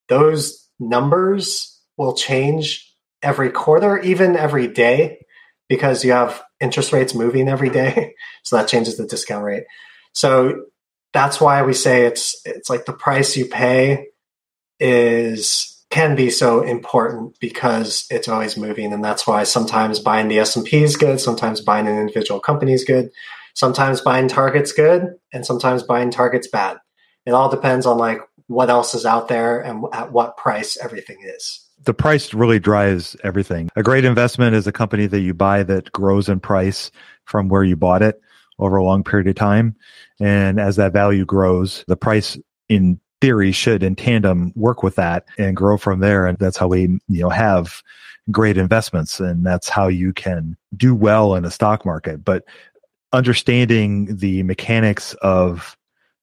those 0.07 0.67
numbers 0.79 1.79
will 1.97 2.13
change 2.13 2.93
every 3.21 3.49
quarter, 3.51 3.99
even 3.99 4.35
every 4.35 4.67
day, 4.67 5.25
because 5.67 6.03
you 6.03 6.11
have 6.11 6.43
interest 6.59 6.91
rates 6.93 7.15
moving 7.15 7.47
every 7.47 7.69
day. 7.69 8.13
So 8.43 8.55
that 8.55 8.67
changes 8.67 8.97
the 8.97 9.05
discount 9.05 9.43
rate. 9.43 9.65
So 10.13 10.63
that's 11.13 11.41
why 11.41 11.63
we 11.63 11.73
say 11.73 12.05
it's 12.05 12.39
it's 12.45 12.69
like 12.69 12.85
the 12.85 12.93
price 12.93 13.35
you 13.35 13.45
pay 13.45 14.07
is 14.79 15.75
can 15.89 16.15
be 16.15 16.29
so 16.29 16.61
important 16.61 17.37
because 17.39 18.05
it's 18.11 18.27
always 18.27 18.55
moving 18.55 18.93
and 18.93 19.03
that's 19.03 19.25
why 19.25 19.43
sometimes 19.43 19.99
buying 19.99 20.27
the 20.27 20.39
S&P 20.39 20.83
is 20.83 20.95
good, 20.95 21.19
sometimes 21.19 21.61
buying 21.61 21.87
an 21.87 21.97
individual 21.97 22.39
company 22.39 22.73
is 22.73 22.83
good, 22.83 23.09
sometimes 23.55 23.99
buying 24.01 24.27
targets 24.27 24.71
good 24.71 25.15
and 25.33 25.45
sometimes 25.45 25.81
buying 25.81 26.11
targets 26.11 26.47
bad. 26.47 26.77
It 27.25 27.31
all 27.31 27.49
depends 27.49 27.87
on 27.87 27.97
like 27.97 28.19
what 28.45 28.69
else 28.69 28.93
is 28.93 29.05
out 29.05 29.29
there 29.29 29.59
and 29.59 29.83
at 29.91 30.11
what 30.11 30.37
price 30.37 30.77
everything 30.77 31.17
is. 31.23 31.65
The 31.85 31.93
price 31.93 32.33
really 32.33 32.59
drives 32.59 33.15
everything. 33.23 33.69
A 33.75 33.81
great 33.81 34.05
investment 34.05 34.55
is 34.55 34.67
a 34.67 34.71
company 34.71 35.07
that 35.07 35.21
you 35.21 35.33
buy 35.33 35.63
that 35.63 35.91
grows 35.91 36.29
in 36.29 36.39
price 36.39 36.91
from 37.25 37.47
where 37.49 37.63
you 37.63 37.75
bought 37.75 38.03
it 38.03 38.21
over 38.59 38.77
a 38.77 38.83
long 38.83 39.03
period 39.03 39.27
of 39.27 39.35
time. 39.35 39.75
And 40.19 40.59
as 40.59 40.75
that 40.75 40.93
value 40.93 41.25
grows, 41.25 41.83
the 41.87 41.97
price 41.97 42.37
in 42.67 42.99
theory 43.21 43.51
should 43.51 43.83
in 43.83 43.95
tandem 43.95 44.53
work 44.55 44.83
with 44.83 44.95
that 44.95 45.25
and 45.37 45.55
grow 45.55 45.77
from 45.77 45.99
there. 45.99 46.25
And 46.25 46.37
that's 46.37 46.57
how 46.57 46.67
we, 46.67 46.81
you 46.81 47.21
know, 47.21 47.29
have 47.29 47.81
great 48.31 48.57
investments. 48.57 49.19
And 49.19 49.45
that's 49.45 49.69
how 49.69 49.87
you 49.87 50.13
can 50.13 50.55
do 50.77 50.93
well 50.93 51.35
in 51.35 51.45
a 51.45 51.51
stock 51.51 51.85
market. 51.85 52.23
But 52.23 52.43
understanding 53.11 54.17
the 54.17 54.43
mechanics 54.43 55.15
of 55.21 55.75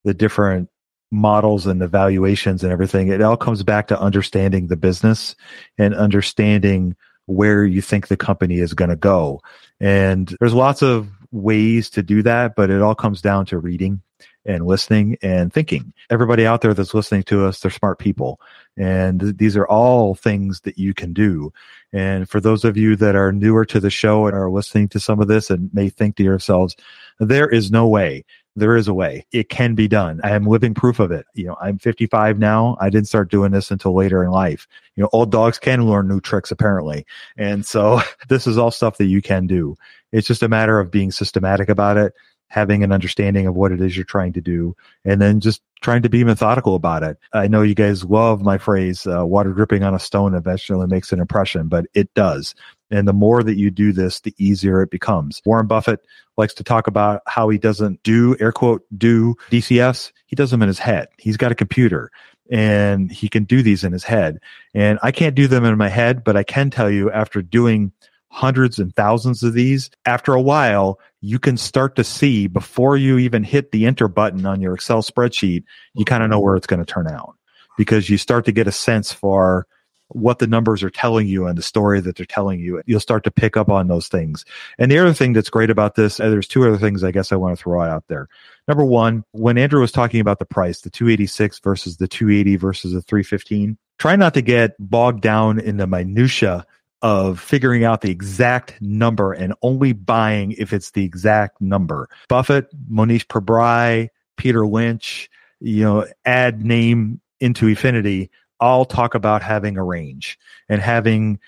the 0.04 0.14
different 0.14 0.70
models 1.10 1.66
and 1.66 1.82
evaluations 1.82 2.62
and 2.62 2.72
everything, 2.72 3.08
it 3.08 3.22
all 3.22 3.36
comes 3.36 3.62
back 3.62 3.88
to 3.88 4.00
understanding 4.00 4.68
the 4.68 4.76
business 4.76 5.34
and 5.78 5.94
understanding 5.94 6.96
where 7.26 7.64
you 7.64 7.82
think 7.82 8.06
the 8.06 8.16
company 8.16 8.58
is 8.58 8.72
going 8.72 8.90
to 8.90 8.96
go. 8.96 9.40
And 9.80 10.34
there's 10.40 10.54
lots 10.54 10.82
of 10.82 11.08
ways 11.36 11.90
to 11.90 12.02
do 12.02 12.22
that, 12.22 12.56
but 12.56 12.70
it 12.70 12.82
all 12.82 12.94
comes 12.94 13.20
down 13.20 13.46
to 13.46 13.58
reading 13.58 14.00
and 14.44 14.66
listening 14.66 15.18
and 15.22 15.52
thinking. 15.52 15.92
Everybody 16.08 16.46
out 16.46 16.60
there 16.60 16.72
that's 16.72 16.94
listening 16.94 17.24
to 17.24 17.44
us, 17.44 17.60
they're 17.60 17.70
smart 17.70 17.98
people. 17.98 18.40
And 18.76 19.20
th- 19.20 19.36
these 19.36 19.56
are 19.56 19.66
all 19.66 20.14
things 20.14 20.60
that 20.60 20.78
you 20.78 20.94
can 20.94 21.12
do. 21.12 21.52
And 21.92 22.28
for 22.28 22.40
those 22.40 22.64
of 22.64 22.76
you 22.76 22.96
that 22.96 23.16
are 23.16 23.32
newer 23.32 23.64
to 23.66 23.80
the 23.80 23.90
show 23.90 24.26
and 24.26 24.36
are 24.36 24.50
listening 24.50 24.88
to 24.88 25.00
some 25.00 25.20
of 25.20 25.28
this 25.28 25.50
and 25.50 25.72
may 25.74 25.88
think 25.88 26.16
to 26.16 26.22
yourselves, 26.22 26.76
there 27.18 27.48
is 27.48 27.70
no 27.70 27.88
way. 27.88 28.24
There 28.54 28.76
is 28.76 28.88
a 28.88 28.94
way. 28.94 29.26
It 29.32 29.50
can 29.50 29.74
be 29.74 29.86
done. 29.86 30.20
I 30.24 30.30
am 30.30 30.46
living 30.46 30.72
proof 30.72 30.98
of 30.98 31.10
it. 31.10 31.26
You 31.34 31.46
know, 31.46 31.56
I'm 31.60 31.78
55 31.78 32.38
now. 32.38 32.76
I 32.80 32.88
didn't 32.88 33.08
start 33.08 33.30
doing 33.30 33.52
this 33.52 33.70
until 33.70 33.94
later 33.94 34.24
in 34.24 34.30
life. 34.30 34.66
You 34.94 35.02
know, 35.02 35.10
old 35.12 35.30
dogs 35.30 35.58
can 35.58 35.86
learn 35.86 36.08
new 36.08 36.20
tricks 36.20 36.50
apparently. 36.50 37.04
And 37.36 37.66
so 37.66 38.00
this 38.28 38.46
is 38.46 38.56
all 38.56 38.70
stuff 38.70 38.96
that 38.96 39.06
you 39.06 39.20
can 39.20 39.46
do. 39.46 39.76
It's 40.16 40.26
just 40.26 40.42
a 40.42 40.48
matter 40.48 40.80
of 40.80 40.90
being 40.90 41.12
systematic 41.12 41.68
about 41.68 41.98
it, 41.98 42.14
having 42.48 42.82
an 42.82 42.90
understanding 42.90 43.46
of 43.46 43.54
what 43.54 43.70
it 43.70 43.82
is 43.82 43.94
you're 43.94 44.04
trying 44.06 44.32
to 44.32 44.40
do, 44.40 44.74
and 45.04 45.20
then 45.20 45.40
just 45.40 45.60
trying 45.82 46.00
to 46.00 46.08
be 46.08 46.24
methodical 46.24 46.74
about 46.74 47.02
it. 47.02 47.18
I 47.34 47.48
know 47.48 47.60
you 47.60 47.74
guys 47.74 48.02
love 48.02 48.40
my 48.40 48.56
phrase, 48.56 49.06
uh, 49.06 49.26
water 49.26 49.52
dripping 49.52 49.82
on 49.82 49.94
a 49.94 49.98
stone 49.98 50.34
eventually 50.34 50.86
makes 50.86 51.12
an 51.12 51.20
impression, 51.20 51.68
but 51.68 51.84
it 51.92 52.14
does. 52.14 52.54
And 52.90 53.06
the 53.06 53.12
more 53.12 53.42
that 53.42 53.58
you 53.58 53.70
do 53.70 53.92
this, 53.92 54.20
the 54.20 54.34
easier 54.38 54.80
it 54.80 54.90
becomes. 54.90 55.42
Warren 55.44 55.66
Buffett 55.66 56.00
likes 56.38 56.54
to 56.54 56.64
talk 56.64 56.86
about 56.86 57.20
how 57.26 57.50
he 57.50 57.58
doesn't 57.58 58.02
do, 58.02 58.38
air 58.40 58.52
quote, 58.52 58.86
do 58.96 59.34
DCFs. 59.50 60.12
He 60.28 60.34
does 60.34 60.50
them 60.50 60.62
in 60.62 60.68
his 60.68 60.78
head. 60.78 61.08
He's 61.18 61.36
got 61.36 61.52
a 61.52 61.56
computer 61.56 62.10
and 62.50 63.12
he 63.12 63.28
can 63.28 63.44
do 63.44 63.60
these 63.60 63.84
in 63.84 63.92
his 63.92 64.04
head. 64.04 64.38
And 64.72 64.98
I 65.02 65.12
can't 65.12 65.34
do 65.34 65.46
them 65.46 65.66
in 65.66 65.76
my 65.76 65.88
head, 65.88 66.24
but 66.24 66.36
I 66.38 66.42
can 66.42 66.70
tell 66.70 66.88
you 66.90 67.10
after 67.10 67.42
doing 67.42 67.92
hundreds 68.28 68.78
and 68.78 68.94
thousands 68.94 69.42
of 69.42 69.54
these, 69.54 69.90
after 70.04 70.34
a 70.34 70.40
while, 70.40 70.98
you 71.20 71.38
can 71.38 71.56
start 71.56 71.96
to 71.96 72.04
see 72.04 72.46
before 72.46 72.96
you 72.96 73.18
even 73.18 73.42
hit 73.42 73.72
the 73.72 73.86
enter 73.86 74.08
button 74.08 74.44
on 74.46 74.60
your 74.60 74.74
Excel 74.74 75.02
spreadsheet, 75.02 75.64
you 75.94 76.04
kind 76.04 76.22
of 76.22 76.30
know 76.30 76.40
where 76.40 76.56
it's 76.56 76.66
going 76.66 76.84
to 76.84 76.92
turn 76.92 77.08
out 77.08 77.34
because 77.76 78.10
you 78.10 78.18
start 78.18 78.44
to 78.44 78.52
get 78.52 78.66
a 78.66 78.72
sense 78.72 79.12
for 79.12 79.66
what 80.08 80.38
the 80.38 80.46
numbers 80.46 80.82
are 80.82 80.90
telling 80.90 81.26
you 81.26 81.46
and 81.46 81.58
the 81.58 81.62
story 81.62 82.00
that 82.00 82.16
they're 82.16 82.26
telling 82.26 82.60
you. 82.60 82.80
You'll 82.86 83.00
start 83.00 83.24
to 83.24 83.30
pick 83.30 83.56
up 83.56 83.68
on 83.68 83.88
those 83.88 84.08
things. 84.08 84.44
And 84.78 84.90
the 84.90 84.98
other 84.98 85.12
thing 85.12 85.32
that's 85.32 85.50
great 85.50 85.70
about 85.70 85.96
this, 85.96 86.20
uh, 86.20 86.28
there's 86.28 86.46
two 86.46 86.66
other 86.66 86.78
things 86.78 87.02
I 87.02 87.10
guess 87.10 87.32
I 87.32 87.36
want 87.36 87.56
to 87.56 87.62
throw 87.62 87.82
out 87.82 88.04
there. 88.08 88.28
Number 88.68 88.84
one, 88.84 89.24
when 89.32 89.58
Andrew 89.58 89.80
was 89.80 89.92
talking 89.92 90.20
about 90.20 90.38
the 90.38 90.44
price, 90.44 90.80
the 90.80 90.90
286 90.90 91.58
versus 91.60 91.96
the 91.96 92.08
280 92.08 92.56
versus 92.56 92.92
the 92.92 93.02
315, 93.02 93.78
try 93.98 94.16
not 94.16 94.34
to 94.34 94.42
get 94.42 94.76
bogged 94.78 95.22
down 95.22 95.58
in 95.58 95.76
the 95.76 95.86
minutia 95.86 96.66
of 97.06 97.38
figuring 97.38 97.84
out 97.84 98.00
the 98.00 98.10
exact 98.10 98.82
number 98.82 99.32
and 99.32 99.54
only 99.62 99.92
buying 99.92 100.50
if 100.58 100.72
it's 100.72 100.90
the 100.90 101.04
exact 101.04 101.60
number. 101.60 102.08
Buffett, 102.28 102.66
Mohnish 102.90 103.28
Pabrai, 103.28 104.08
Peter 104.36 104.66
Lynch, 104.66 105.30
you 105.60 105.84
know, 105.84 106.04
add 106.24 106.64
name 106.64 107.20
into 107.38 107.68
infinity. 107.68 108.28
all 108.58 108.84
talk 108.84 109.14
about 109.14 109.40
having 109.40 109.76
a 109.76 109.84
range 109.84 110.36
and 110.68 110.82
having 110.82 111.38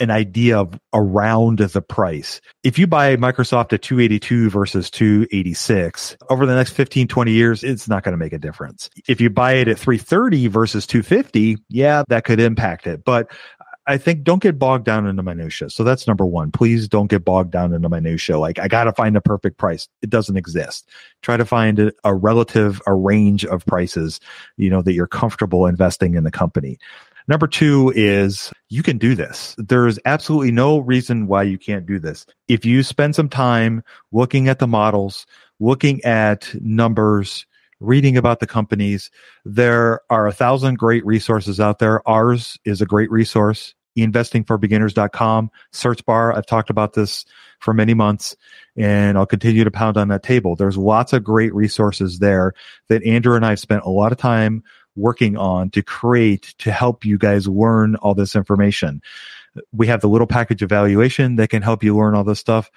an 0.00 0.10
idea 0.10 0.58
of 0.58 0.78
around 0.92 1.58
the 1.58 1.82
price. 1.82 2.40
If 2.62 2.78
you 2.78 2.86
buy 2.86 3.16
Microsoft 3.16 3.72
at 3.72 3.82
282 3.82 4.50
versus 4.50 4.90
286 4.90 6.16
over 6.30 6.46
the 6.46 6.54
next 6.54 6.72
15, 6.72 7.08
20 7.08 7.32
years, 7.32 7.64
it's 7.64 7.88
not 7.88 8.04
going 8.04 8.12
to 8.12 8.18
make 8.18 8.32
a 8.32 8.38
difference. 8.38 8.90
If 9.08 9.20
you 9.20 9.30
buy 9.30 9.54
it 9.54 9.68
at 9.68 9.78
330 9.78 10.48
versus 10.48 10.86
250, 10.86 11.56
yeah, 11.68 12.02
that 12.08 12.24
could 12.24 12.40
impact 12.40 12.86
it. 12.86 13.04
But 13.04 13.30
I 13.88 13.96
think 13.96 14.22
don't 14.22 14.42
get 14.42 14.58
bogged 14.58 14.84
down 14.84 15.06
into 15.06 15.22
minutia. 15.22 15.70
So 15.70 15.82
that's 15.82 16.06
number 16.06 16.26
one. 16.26 16.52
Please 16.52 16.88
don't 16.88 17.08
get 17.08 17.24
bogged 17.24 17.50
down 17.50 17.72
into 17.72 17.88
minutia. 17.88 18.38
Like 18.38 18.58
I 18.58 18.68
got 18.68 18.84
to 18.84 18.92
find 18.92 19.16
the 19.16 19.22
perfect 19.22 19.56
price. 19.56 19.88
It 20.02 20.10
doesn't 20.10 20.36
exist. 20.36 20.90
Try 21.22 21.38
to 21.38 21.46
find 21.46 21.90
a, 22.04 22.14
relative, 22.14 22.82
a 22.86 22.94
range 22.94 23.46
of 23.46 23.64
prices, 23.64 24.20
you 24.58 24.68
know, 24.68 24.82
that 24.82 24.92
you're 24.92 25.06
comfortable 25.06 25.64
investing 25.64 26.16
in 26.16 26.24
the 26.24 26.30
company. 26.30 26.78
Number 27.28 27.46
two 27.46 27.90
is 27.96 28.52
you 28.68 28.82
can 28.82 28.98
do 28.98 29.14
this. 29.14 29.54
There 29.56 29.86
is 29.86 29.98
absolutely 30.04 30.52
no 30.52 30.78
reason 30.78 31.26
why 31.26 31.44
you 31.44 31.56
can't 31.56 31.86
do 31.86 31.98
this. 31.98 32.26
If 32.46 32.66
you 32.66 32.82
spend 32.82 33.14
some 33.14 33.30
time 33.30 33.82
looking 34.12 34.48
at 34.48 34.58
the 34.58 34.66
models, 34.66 35.26
looking 35.60 36.04
at 36.04 36.54
numbers, 36.60 37.46
reading 37.80 38.16
about 38.16 38.40
the 38.40 38.46
companies, 38.46 39.10
there 39.44 40.00
are 40.10 40.26
a 40.26 40.32
thousand 40.32 40.78
great 40.78 41.06
resources 41.06 41.58
out 41.58 41.78
there. 41.78 42.06
Ours 42.06 42.58
is 42.64 42.82
a 42.82 42.86
great 42.86 43.10
resource. 43.10 43.74
Investingforbeginners.com 43.98 45.50
search 45.72 46.04
bar. 46.04 46.32
I've 46.32 46.46
talked 46.46 46.70
about 46.70 46.94
this 46.94 47.24
for 47.60 47.74
many 47.74 47.94
months 47.94 48.36
and 48.76 49.18
I'll 49.18 49.26
continue 49.26 49.64
to 49.64 49.70
pound 49.70 49.96
on 49.96 50.08
that 50.08 50.22
table. 50.22 50.56
There's 50.56 50.76
lots 50.76 51.12
of 51.12 51.24
great 51.24 51.54
resources 51.54 52.18
there 52.18 52.52
that 52.88 53.04
Andrew 53.04 53.34
and 53.34 53.44
I 53.44 53.50
have 53.50 53.60
spent 53.60 53.84
a 53.84 53.90
lot 53.90 54.12
of 54.12 54.18
time 54.18 54.62
working 54.96 55.36
on 55.36 55.70
to 55.70 55.82
create 55.82 56.54
to 56.58 56.72
help 56.72 57.04
you 57.04 57.18
guys 57.18 57.46
learn 57.46 57.96
all 57.96 58.14
this 58.14 58.34
information. 58.34 59.00
We 59.72 59.86
have 59.86 60.00
the 60.00 60.08
little 60.08 60.26
package 60.26 60.62
of 60.62 60.68
valuation 60.68 61.36
that 61.36 61.50
can 61.50 61.62
help 61.62 61.82
you 61.82 61.96
learn 61.96 62.14
all 62.14 62.24
this 62.24 62.40
stuff. 62.40 62.70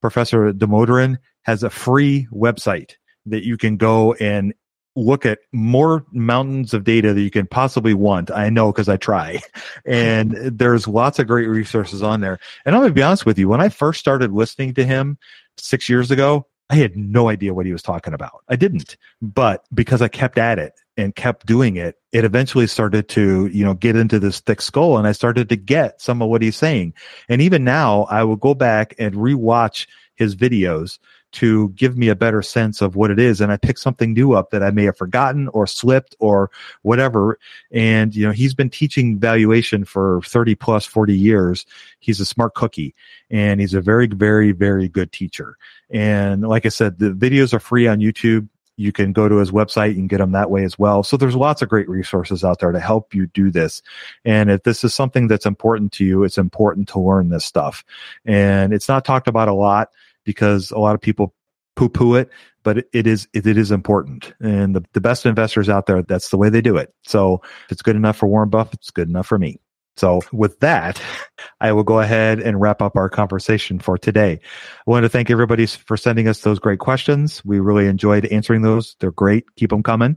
Professor 0.00 0.52
Damodaran 0.52 1.18
has 1.42 1.62
a 1.62 1.70
free 1.70 2.28
website 2.32 2.92
that 3.26 3.44
you 3.44 3.56
can 3.56 3.76
go 3.76 4.14
and 4.14 4.54
look 4.94 5.24
at 5.24 5.40
more 5.52 6.04
mountains 6.12 6.74
of 6.74 6.84
data 6.84 7.14
that 7.14 7.20
you 7.20 7.30
can 7.30 7.46
possibly 7.46 7.94
want. 7.94 8.30
I 8.30 8.50
know 8.50 8.72
because 8.72 8.88
I 8.88 8.96
try. 8.96 9.40
And 9.84 10.32
there's 10.32 10.86
lots 10.86 11.18
of 11.18 11.26
great 11.26 11.46
resources 11.46 12.02
on 12.02 12.20
there. 12.20 12.38
And 12.64 12.74
I'm 12.74 12.82
going 12.82 12.90
to 12.90 12.94
be 12.94 13.02
honest 13.02 13.26
with 13.26 13.38
you, 13.38 13.48
when 13.48 13.60
I 13.60 13.68
first 13.68 13.98
started 13.98 14.30
listening 14.30 14.74
to 14.74 14.84
him 14.84 15.18
six 15.56 15.88
years 15.88 16.10
ago, 16.10 16.46
I 16.70 16.76
had 16.76 16.96
no 16.96 17.28
idea 17.28 17.52
what 17.52 17.66
he 17.66 17.72
was 17.72 17.82
talking 17.82 18.14
about. 18.14 18.44
I 18.48 18.56
didn't. 18.56 18.96
But 19.20 19.64
because 19.74 20.00
I 20.00 20.08
kept 20.08 20.38
at 20.38 20.58
it 20.58 20.74
and 20.96 21.14
kept 21.14 21.46
doing 21.46 21.76
it, 21.76 21.96
it 22.12 22.24
eventually 22.24 22.66
started 22.66 23.08
to, 23.10 23.46
you 23.48 23.64
know, 23.64 23.74
get 23.74 23.96
into 23.96 24.18
this 24.18 24.40
thick 24.40 24.60
skull 24.62 24.98
and 24.98 25.06
I 25.06 25.12
started 25.12 25.48
to 25.48 25.56
get 25.56 26.00
some 26.00 26.22
of 26.22 26.28
what 26.28 26.42
he's 26.42 26.56
saying. 26.56 26.94
And 27.28 27.42
even 27.42 27.64
now 27.64 28.04
I 28.04 28.24
will 28.24 28.36
go 28.36 28.54
back 28.54 28.94
and 28.98 29.14
rewatch 29.14 29.86
his 30.14 30.36
videos 30.36 30.98
to 31.32 31.70
give 31.70 31.96
me 31.96 32.08
a 32.08 32.14
better 32.14 32.42
sense 32.42 32.82
of 32.82 32.94
what 32.94 33.10
it 33.10 33.18
is. 33.18 33.40
And 33.40 33.50
I 33.50 33.56
pick 33.56 33.78
something 33.78 34.12
new 34.12 34.34
up 34.34 34.50
that 34.50 34.62
I 34.62 34.70
may 34.70 34.84
have 34.84 34.96
forgotten 34.96 35.48
or 35.48 35.66
slipped 35.66 36.14
or 36.18 36.50
whatever. 36.82 37.38
And, 37.70 38.14
you 38.14 38.26
know, 38.26 38.32
he's 38.32 38.54
been 38.54 38.70
teaching 38.70 39.18
valuation 39.18 39.84
for 39.84 40.20
30 40.22 40.54
plus 40.54 40.84
40 40.84 41.16
years. 41.16 41.66
He's 42.00 42.20
a 42.20 42.26
smart 42.26 42.54
cookie 42.54 42.94
and 43.30 43.60
he's 43.60 43.74
a 43.74 43.80
very, 43.80 44.06
very, 44.06 44.52
very 44.52 44.88
good 44.88 45.12
teacher. 45.12 45.56
And 45.90 46.42
like 46.42 46.66
I 46.66 46.70
said, 46.70 46.98
the 46.98 47.10
videos 47.10 47.52
are 47.52 47.60
free 47.60 47.86
on 47.86 48.00
YouTube. 48.00 48.48
You 48.76 48.92
can 48.92 49.12
go 49.12 49.28
to 49.28 49.36
his 49.36 49.50
website 49.50 49.98
and 49.98 50.08
get 50.08 50.18
them 50.18 50.32
that 50.32 50.50
way 50.50 50.64
as 50.64 50.78
well. 50.78 51.02
So 51.02 51.16
there's 51.16 51.36
lots 51.36 51.60
of 51.60 51.68
great 51.68 51.88
resources 51.88 52.42
out 52.42 52.58
there 52.60 52.72
to 52.72 52.80
help 52.80 53.14
you 53.14 53.26
do 53.28 53.50
this. 53.50 53.82
And 54.24 54.50
if 54.50 54.62
this 54.62 54.82
is 54.82 54.94
something 54.94 55.28
that's 55.28 55.44
important 55.44 55.92
to 55.92 56.04
you, 56.04 56.24
it's 56.24 56.38
important 56.38 56.88
to 56.88 57.00
learn 57.00 57.28
this 57.28 57.44
stuff. 57.44 57.84
And 58.24 58.72
it's 58.72 58.88
not 58.88 59.04
talked 59.04 59.28
about 59.28 59.48
a 59.48 59.54
lot 59.54 59.90
because 60.24 60.70
a 60.70 60.78
lot 60.78 60.94
of 60.94 61.00
people 61.00 61.34
poo 61.76 61.88
poo 61.88 62.14
it, 62.14 62.30
but 62.62 62.84
it 62.92 63.06
is 63.06 63.28
it, 63.32 63.46
it 63.46 63.56
is 63.56 63.70
important. 63.70 64.32
And 64.40 64.76
the, 64.76 64.84
the 64.92 65.00
best 65.00 65.26
investors 65.26 65.68
out 65.68 65.86
there, 65.86 66.02
that's 66.02 66.30
the 66.30 66.36
way 66.36 66.48
they 66.48 66.60
do 66.60 66.76
it. 66.76 66.94
So 67.02 67.40
if 67.64 67.72
it's 67.72 67.82
good 67.82 67.96
enough 67.96 68.16
for 68.16 68.26
Warren 68.26 68.50
Buffett, 68.50 68.80
it's 68.80 68.90
good 68.90 69.08
enough 69.08 69.26
for 69.26 69.38
me. 69.38 69.58
So 69.96 70.22
with 70.32 70.58
that, 70.60 71.00
I 71.60 71.72
will 71.72 71.84
go 71.84 72.00
ahead 72.00 72.40
and 72.40 72.60
wrap 72.60 72.80
up 72.80 72.96
our 72.96 73.08
conversation 73.08 73.78
for 73.78 73.98
today. 73.98 74.40
I 74.86 74.90
want 74.90 75.04
to 75.04 75.08
thank 75.08 75.30
everybody 75.30 75.66
for 75.66 75.96
sending 75.96 76.28
us 76.28 76.40
those 76.40 76.58
great 76.58 76.78
questions. 76.78 77.44
We 77.44 77.60
really 77.60 77.86
enjoyed 77.86 78.26
answering 78.26 78.62
those. 78.62 78.96
They're 79.00 79.12
great. 79.12 79.44
Keep 79.56 79.70
them 79.70 79.82
coming. 79.82 80.16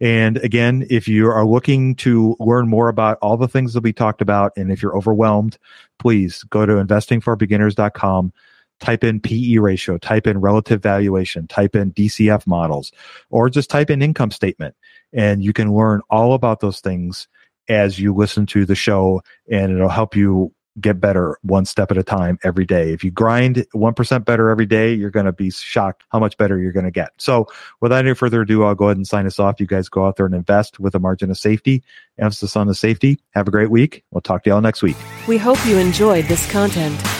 And 0.00 0.38
again, 0.38 0.86
if 0.88 1.06
you 1.08 1.28
are 1.30 1.44
looking 1.44 1.94
to 1.96 2.34
learn 2.40 2.68
more 2.68 2.88
about 2.88 3.18
all 3.20 3.36
the 3.36 3.48
things 3.48 3.74
that 3.74 3.82
we 3.82 3.92
talked 3.92 4.22
about, 4.22 4.52
and 4.56 4.72
if 4.72 4.82
you're 4.82 4.96
overwhelmed, 4.96 5.58
please 5.98 6.42
go 6.44 6.64
to 6.64 6.72
investingforbeginners.com 6.72 8.32
type 8.80 9.04
in 9.04 9.20
PE 9.20 9.58
ratio, 9.58 9.98
type 9.98 10.26
in 10.26 10.40
relative 10.40 10.82
valuation, 10.82 11.46
type 11.46 11.76
in 11.76 11.92
DCF 11.92 12.46
models, 12.46 12.92
or 13.30 13.48
just 13.48 13.70
type 13.70 13.90
in 13.90 14.02
income 14.02 14.30
statement. 14.30 14.74
And 15.12 15.44
you 15.44 15.52
can 15.52 15.74
learn 15.74 16.00
all 16.10 16.34
about 16.34 16.60
those 16.60 16.80
things 16.80 17.28
as 17.68 17.98
you 17.98 18.14
listen 18.14 18.46
to 18.46 18.66
the 18.66 18.74
show, 18.74 19.22
and 19.50 19.72
it'll 19.72 19.88
help 19.88 20.16
you 20.16 20.52
get 20.80 21.00
better 21.00 21.38
one 21.42 21.64
step 21.64 21.90
at 21.90 21.98
a 21.98 22.02
time 22.02 22.38
every 22.42 22.64
day. 22.64 22.92
If 22.92 23.02
you 23.02 23.10
grind 23.10 23.66
1% 23.74 24.24
better 24.24 24.48
every 24.48 24.66
day, 24.66 24.94
you're 24.94 25.10
going 25.10 25.26
to 25.26 25.32
be 25.32 25.50
shocked 25.50 26.04
how 26.10 26.18
much 26.18 26.36
better 26.36 26.58
you're 26.58 26.72
going 26.72 26.84
to 26.84 26.90
get. 26.90 27.10
So 27.18 27.46
without 27.80 28.04
any 28.04 28.14
further 28.14 28.42
ado, 28.42 28.64
I'll 28.64 28.74
go 28.74 28.86
ahead 28.86 28.96
and 28.96 29.06
sign 29.06 29.26
us 29.26 29.38
off. 29.38 29.60
You 29.60 29.66
guys 29.66 29.88
go 29.88 30.06
out 30.06 30.16
there 30.16 30.26
and 30.26 30.34
invest 30.34 30.78
with 30.78 30.94
a 30.94 31.00
margin 31.00 31.30
of 31.30 31.38
safety, 31.38 31.82
emphasis 32.18 32.56
on 32.56 32.66
the 32.66 32.74
safety. 32.74 33.18
Have 33.30 33.48
a 33.48 33.50
great 33.50 33.70
week. 33.70 34.04
We'll 34.10 34.20
talk 34.20 34.44
to 34.44 34.50
y'all 34.50 34.60
next 34.60 34.82
week. 34.82 34.96
We 35.26 35.38
hope 35.38 35.64
you 35.66 35.76
enjoyed 35.76 36.26
this 36.26 36.50
content. 36.50 37.19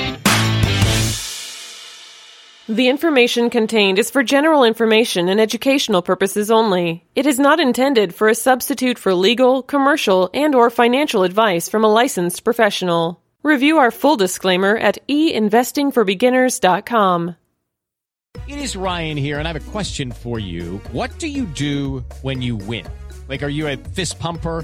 The 2.69 2.89
information 2.89 3.49
contained 3.49 3.97
is 3.97 4.11
for 4.11 4.21
general 4.21 4.63
information 4.63 5.29
and 5.29 5.41
educational 5.41 6.03
purposes 6.03 6.51
only. 6.51 7.03
It 7.15 7.25
is 7.25 7.39
not 7.39 7.59
intended 7.59 8.13
for 8.13 8.29
a 8.29 8.35
substitute 8.35 8.99
for 8.99 9.15
legal, 9.15 9.63
commercial, 9.63 10.29
and 10.31 10.53
or 10.53 10.69
financial 10.69 11.23
advice 11.23 11.67
from 11.67 11.83
a 11.83 11.91
licensed 11.91 12.43
professional. 12.43 13.19
Review 13.41 13.79
our 13.79 13.89
full 13.89 14.15
disclaimer 14.15 14.77
at 14.77 14.99
einvestingforbeginners.com. 15.09 17.35
It 18.47 18.59
is 18.59 18.75
Ryan 18.75 19.17
here 19.17 19.39
and 19.39 19.47
I 19.47 19.53
have 19.53 19.67
a 19.67 19.71
question 19.71 20.11
for 20.11 20.37
you. 20.37 20.79
What 20.91 21.17
do 21.17 21.27
you 21.27 21.47
do 21.47 22.05
when 22.21 22.43
you 22.43 22.55
win? 22.55 22.85
Like 23.27 23.41
are 23.41 23.49
you 23.49 23.67
a 23.67 23.75
fist 23.75 24.19
pumper? 24.19 24.63